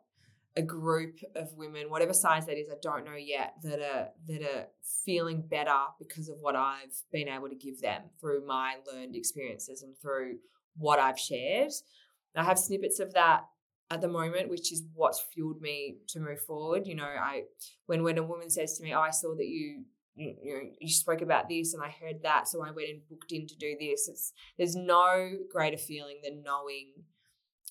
[0.55, 4.41] a group of women, whatever size that is, I don't know yet, that are that
[4.41, 4.67] are
[5.05, 9.81] feeling better because of what I've been able to give them through my learned experiences
[9.81, 10.37] and through
[10.75, 11.71] what I've shared.
[12.35, 13.45] I have snippets of that
[13.89, 16.87] at the moment, which is what's fueled me to move forward.
[16.87, 17.43] You know, I
[17.85, 19.85] when when a woman says to me, "Oh, I saw that you
[20.15, 23.47] you, you spoke about this and I heard that, so I went and booked in
[23.47, 24.07] to do this.
[24.07, 26.93] It's there's no greater feeling than knowing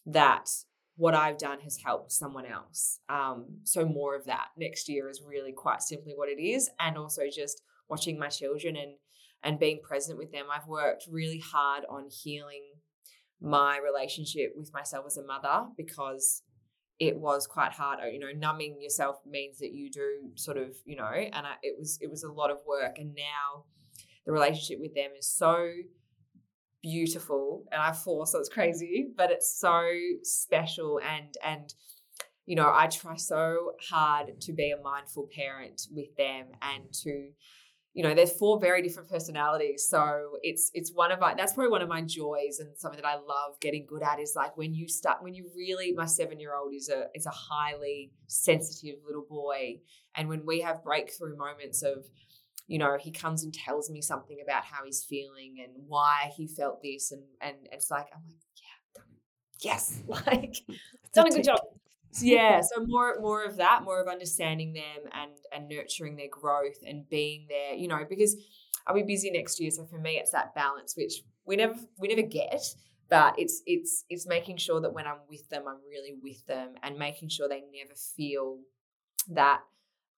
[0.06, 0.48] that
[0.96, 3.00] what I've done has helped someone else.
[3.08, 6.96] Um, so more of that next year is really quite simply what it is, and
[6.96, 8.94] also just watching my children and
[9.42, 10.46] and being present with them.
[10.52, 12.62] I've worked really hard on healing
[13.40, 16.42] my relationship with myself as a mother because
[16.98, 17.98] it was quite hard.
[18.02, 21.54] Uh, you know, numbing yourself means that you do sort of, you know, and I,
[21.62, 22.98] it was it was a lot of work.
[22.98, 23.64] And now
[24.24, 25.70] the relationship with them is so
[26.82, 29.88] beautiful, and I fall, so it's crazy, but it's so
[30.22, 31.00] special.
[31.00, 31.74] And and
[32.46, 37.30] you know, I try so hard to be a mindful parent with them and to
[37.96, 39.86] you know there's four very different personalities.
[39.88, 43.08] So it's it's one of my that's probably one of my joys and something that
[43.08, 46.38] i love getting good at is like when you start when you really my seven
[46.38, 49.80] year old is a is a highly sensitive little boy.
[50.14, 52.04] And when we have breakthrough moments of
[52.66, 56.46] you know he comes and tells me something about how he's feeling and why he
[56.46, 59.02] felt this and and it's like i'm like yeah
[59.60, 60.02] yes.
[60.08, 60.56] Like
[61.14, 61.60] done a good job
[62.22, 66.78] yeah so more more of that more of understanding them and and nurturing their growth
[66.86, 68.36] and being there you know because
[68.86, 72.08] i'll be busy next year so for me it's that balance which we never we
[72.08, 72.62] never get
[73.08, 76.70] but it's it's it's making sure that when i'm with them i'm really with them
[76.82, 78.58] and making sure they never feel
[79.28, 79.60] that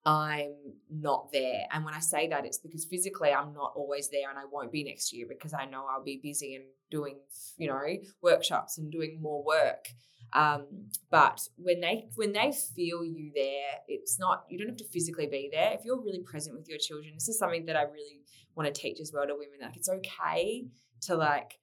[0.05, 0.55] i'm
[0.91, 1.67] not there.
[1.73, 4.73] And when i say that it's because physically i'm not always there and i won't
[4.73, 7.19] be next year because i know i'll be busy and doing
[7.57, 7.83] you know
[8.23, 9.89] workshops and doing more work
[10.33, 10.67] um,
[11.11, 15.27] but when they when they feel you there, it's not you don't have to physically
[15.27, 15.73] be there.
[15.73, 18.21] If you're really present with your children, this is something that I really
[18.55, 19.59] want to teach as well to women.
[19.63, 20.67] Like it's okay
[21.03, 21.59] to like,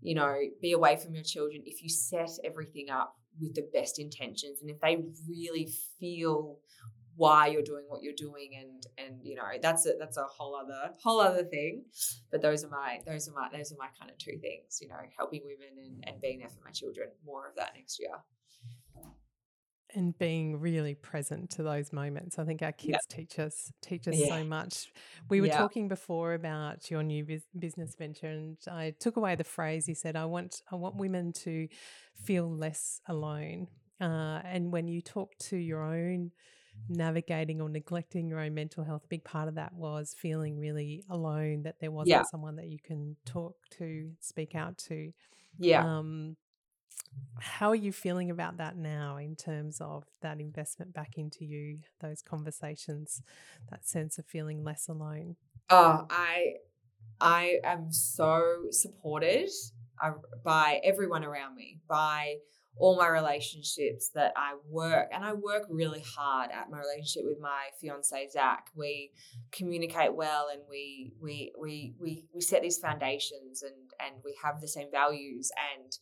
[0.00, 3.98] you know, be away from your children if you set everything up with the best
[3.98, 4.98] intentions and if they
[5.28, 6.58] really feel
[7.16, 10.54] why you're doing what you're doing and and you know that's a that's a whole
[10.54, 11.82] other whole other thing
[12.30, 14.88] but those are my those are my those are my kind of two things you
[14.88, 18.10] know helping women and, and being there for my children more of that next year
[19.94, 22.38] and being really present to those moments.
[22.38, 23.00] I think our kids yep.
[23.08, 24.28] teach us teach us yeah.
[24.28, 24.92] so much.
[25.30, 27.24] We were talking before about your new
[27.58, 30.14] business venture, and I took away the phrase you said.
[30.14, 31.68] I want I want women to
[32.24, 33.68] feel less alone.
[33.98, 36.30] Uh, and when you talk to your own
[36.88, 41.04] navigating or neglecting your own mental health, a big part of that was feeling really
[41.10, 42.26] alone, that there wasn't Yeah.
[42.26, 45.12] someone that you can talk to, speak out to.
[45.58, 45.88] Yeah.
[45.88, 46.36] Um,
[47.38, 51.80] how are you feeling about that now in terms of that investment back into you,
[52.00, 53.22] those conversations,
[53.70, 55.36] that sense of feeling less alone?
[55.68, 56.56] Oh, I
[57.20, 59.50] I am so supported
[60.02, 60.14] uh,
[60.44, 62.38] by everyone around me, by
[62.78, 67.38] all my relationships that I work, and I work really hard at my relationship with
[67.40, 68.68] my fiance Zach.
[68.74, 69.12] We
[69.52, 74.60] communicate well, and we we we we we set these foundations, and and we have
[74.60, 75.92] the same values, and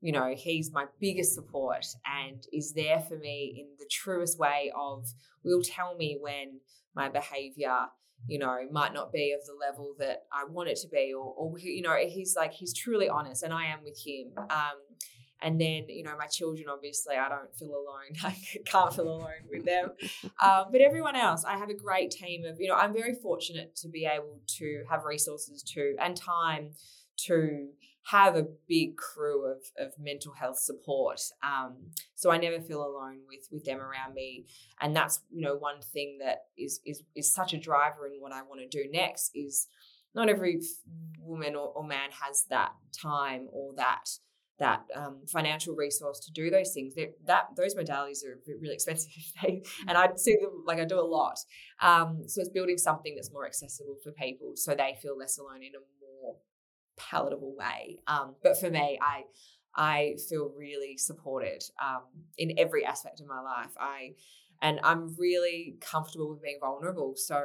[0.00, 4.72] you know he's my biggest support and is there for me in the truest way
[4.74, 5.06] of
[5.44, 6.60] will tell me when
[6.94, 7.86] my behavior
[8.26, 11.32] you know, might not be of the level that I want it to be, or,
[11.36, 14.32] or you know, he's like he's truly honest, and I am with him.
[14.36, 14.78] Um,
[15.42, 18.14] and then you know, my children, obviously, I don't feel alone.
[18.24, 19.90] I can't feel alone with them.
[20.42, 22.60] Um, but everyone else, I have a great team of.
[22.60, 26.72] You know, I'm very fortunate to be able to have resources to and time
[27.26, 27.68] to
[28.04, 31.20] have a big crew of, of mental health support.
[31.42, 31.76] Um,
[32.14, 34.46] so I never feel alone with with them around me.
[34.80, 38.32] And that's, you know, one thing that is is is such a driver in what
[38.32, 39.68] I want to do next is
[40.14, 40.60] not every
[41.20, 44.08] woman or, or man has that time or that
[44.60, 46.94] that um, financial resource to do those things.
[46.94, 49.10] They're, that those modalities are really expensive,
[49.42, 51.38] and I see them like I do a lot.
[51.80, 55.62] Um, so it's building something that's more accessible for people, so they feel less alone
[55.62, 55.82] in a
[56.22, 56.36] more
[56.96, 57.98] palatable way.
[58.06, 59.24] Um, but for me, I
[59.74, 62.02] I feel really supported um,
[62.38, 63.72] in every aspect of my life.
[63.78, 64.14] I
[64.62, 67.14] and I'm really comfortable with being vulnerable.
[67.16, 67.42] So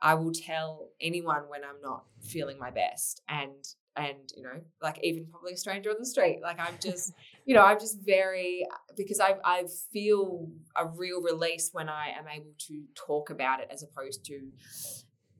[0.00, 3.62] I will tell anyone when I'm not feeling my best, and
[3.96, 6.40] and you know, like even probably a stranger on the street.
[6.42, 7.12] Like I'm just,
[7.44, 8.66] you know, I'm just very
[8.96, 13.68] because I I feel a real release when I am able to talk about it
[13.70, 14.50] as opposed to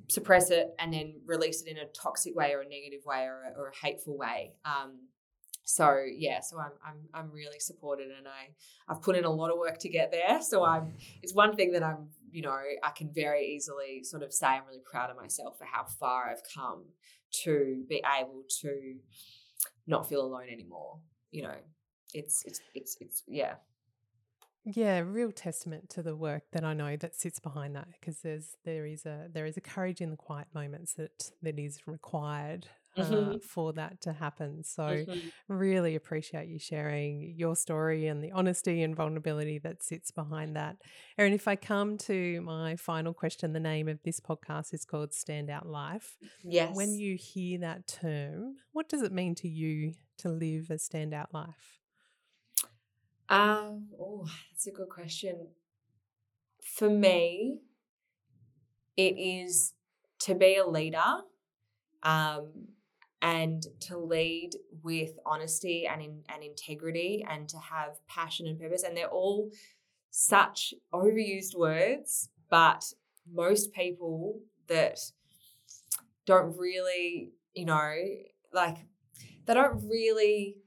[0.09, 3.43] suppress it and then release it in a toxic way or a negative way or
[3.45, 4.53] a, or a hateful way.
[4.65, 5.01] Um,
[5.65, 8.55] so yeah, so I'm I'm I'm really supported and I
[8.89, 10.41] I've put in a lot of work to get there.
[10.41, 14.33] So I'm it's one thing that I'm you know I can very easily sort of
[14.33, 16.85] say I'm really proud of myself for how far I've come
[17.45, 18.97] to be able to
[19.87, 20.99] not feel alone anymore.
[21.31, 21.57] You know,
[22.15, 23.55] it's it's it's it's yeah.
[24.69, 28.57] Yeah, real testament to the work that I know that sits behind that because there's
[28.65, 32.67] there is a there is a courage in the quiet moments that that is required
[32.97, 33.43] uh, Mhm.
[33.45, 34.65] for that to happen.
[34.65, 35.33] So Mhm.
[35.49, 40.77] really appreciate you sharing your story and the honesty and vulnerability that sits behind that.
[41.19, 45.11] Erin, if I come to my final question, the name of this podcast is called
[45.11, 46.17] Standout Life.
[46.43, 46.75] Yes.
[46.75, 51.33] When you hear that term, what does it mean to you to live a standout
[51.33, 51.81] life?
[53.29, 55.49] Um, oh, that's a good question.
[56.63, 57.61] For me,
[58.97, 59.75] it is
[60.21, 61.23] to be a leader
[62.03, 62.69] um,
[63.27, 64.51] and to lead
[64.85, 68.85] with honesty and, in, and integrity and to have passion and purpose.
[68.85, 69.51] And they're all
[70.13, 72.85] such overused words, but
[73.29, 75.01] most people that
[76.25, 77.95] don't really, you know,
[78.53, 78.77] like
[79.45, 80.59] they don't really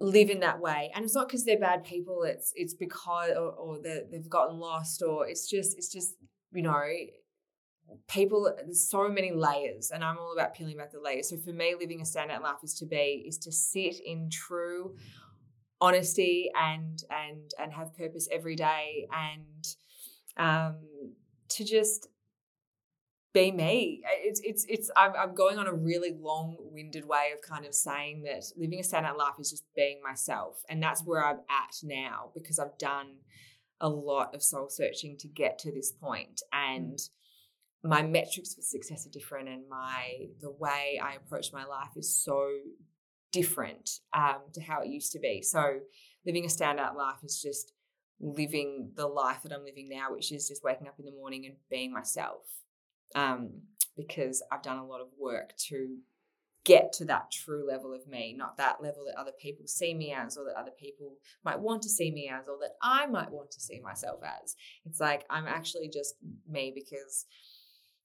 [0.00, 3.52] live in that way and it's not because they're bad people it's it's because or,
[3.52, 6.16] or they've gotten lost or it's just it's just
[6.52, 6.82] you know
[8.08, 11.52] people there's so many layers and i'm all about peeling back the layers so for
[11.52, 14.96] me living a standout life is to be is to sit in true
[15.80, 19.76] honesty and and and have purpose every day and
[20.36, 20.76] um
[21.48, 22.08] to just
[23.34, 24.00] be me.
[24.22, 28.22] It's it's it's I'm, I'm going on a really long-winded way of kind of saying
[28.22, 32.30] that living a standout life is just being myself, and that's where I'm at now
[32.32, 33.16] because I've done
[33.80, 36.98] a lot of soul searching to get to this point, and
[37.84, 42.18] my metrics for success are different, and my the way I approach my life is
[42.18, 42.48] so
[43.30, 45.42] different um, to how it used to be.
[45.42, 45.80] So
[46.24, 47.72] living a standout life is just
[48.20, 51.44] living the life that I'm living now, which is just waking up in the morning
[51.44, 52.46] and being myself
[53.14, 53.50] um,
[53.96, 55.96] because I've done a lot of work to
[56.64, 60.14] get to that true level of me, not that level that other people see me
[60.14, 63.30] as, or that other people might want to see me as, or that I might
[63.30, 64.56] want to see myself as.
[64.86, 66.14] It's like I'm actually just
[66.48, 67.26] me because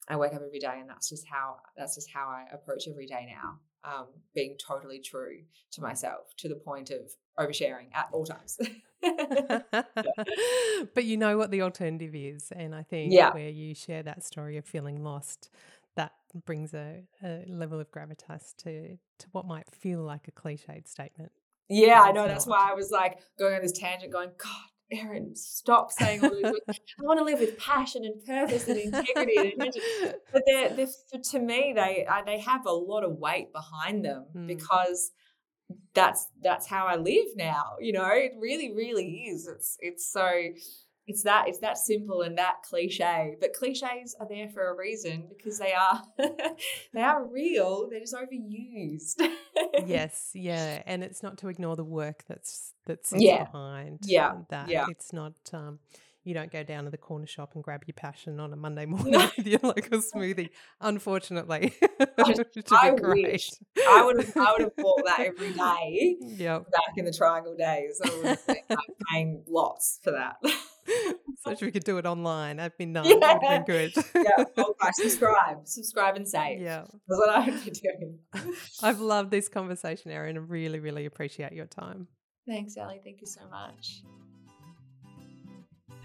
[0.08, 3.06] I wake up every day, and that's just how that's just how I approach every
[3.06, 3.60] day now.
[3.84, 7.00] Um, being totally true to myself to the point of
[7.39, 8.58] oversharing at all times.
[10.93, 12.52] but you know what the alternative is.
[12.52, 13.32] And I think Yeah.
[13.34, 15.50] where you share that story of feeling lost,
[15.95, 16.12] that
[16.45, 21.32] brings a, a level of gravitas to, to what might feel like a cliched statement.
[21.70, 22.28] Yeah, I know.
[22.28, 26.32] That's why I was like going on this tangent, going, God, Erin, stop saying all
[26.32, 26.80] these words.
[27.00, 29.82] I want to live with passion and purpose and integrity and intention.
[30.32, 34.26] But they're, they're, to me, they uh, they have a lot of weight behind them
[34.36, 34.48] mm.
[34.48, 35.12] because
[35.94, 37.76] that's that's how I live now.
[37.80, 39.48] You know, it really, really is.
[39.48, 40.28] It's it's so
[41.10, 45.26] it's that it's that simple and that cliche but cliches are there for a reason
[45.28, 46.03] because they are
[46.93, 49.20] they are real they're just overused
[49.86, 53.45] yes yeah and it's not to ignore the work that's that's yeah.
[53.45, 55.80] behind yeah that yeah it's not um
[56.26, 58.86] you don't go down to the corner shop and grab your passion on a Monday
[58.86, 59.30] morning no.
[59.36, 60.49] with your local smoothie.
[60.80, 62.05] Unfortunately, I,
[62.72, 63.51] I wish
[63.88, 64.38] I would have.
[64.38, 66.18] I would have bought that every day.
[66.20, 66.72] Yep.
[66.72, 68.57] Back in the Triangl days, I was
[69.10, 70.36] paying lots for that.
[71.46, 73.08] so we could do it online, that'd be nice.
[73.08, 73.38] Yeah.
[73.42, 73.94] That'd be good.
[74.16, 74.44] yeah.
[74.58, 76.62] Oh gosh, subscribe, subscribe and save.
[76.62, 76.82] Yeah.
[76.82, 78.20] That's what I would be doing.
[78.82, 80.38] I've loved this conversation, Erin.
[80.38, 82.08] I really, really appreciate your time.
[82.48, 83.02] Thanks, Ellie.
[83.04, 84.04] Thank you so much.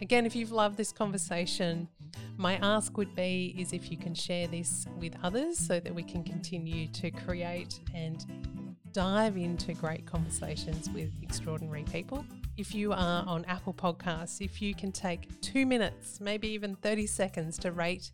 [0.02, 1.88] Again, if you've loved this conversation,
[2.36, 6.02] my ask would be is if you can share this with others so that we
[6.02, 8.24] can continue to create and
[8.92, 12.24] dive into great conversations with extraordinary people.
[12.56, 17.08] If you are on Apple Podcasts, if you can take two minutes, maybe even 30
[17.08, 18.12] seconds to rate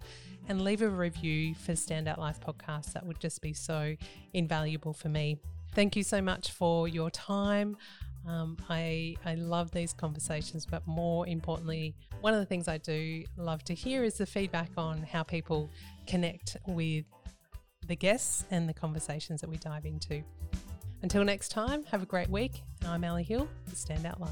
[0.49, 3.95] and leave a review for Standout Life Podcast, that would just be so
[4.32, 5.36] invaluable for me.
[5.74, 7.76] Thank you so much for your time.
[8.26, 13.24] Um, I, I love these conversations, but more importantly, one of the things I do
[13.36, 15.68] love to hear is the feedback on how people
[16.07, 17.05] connect with
[17.86, 20.22] the guests and the conversations that we dive into.
[21.03, 22.62] Until next time, have a great week.
[22.80, 24.30] And I'm Ali Hill, with Standout Life.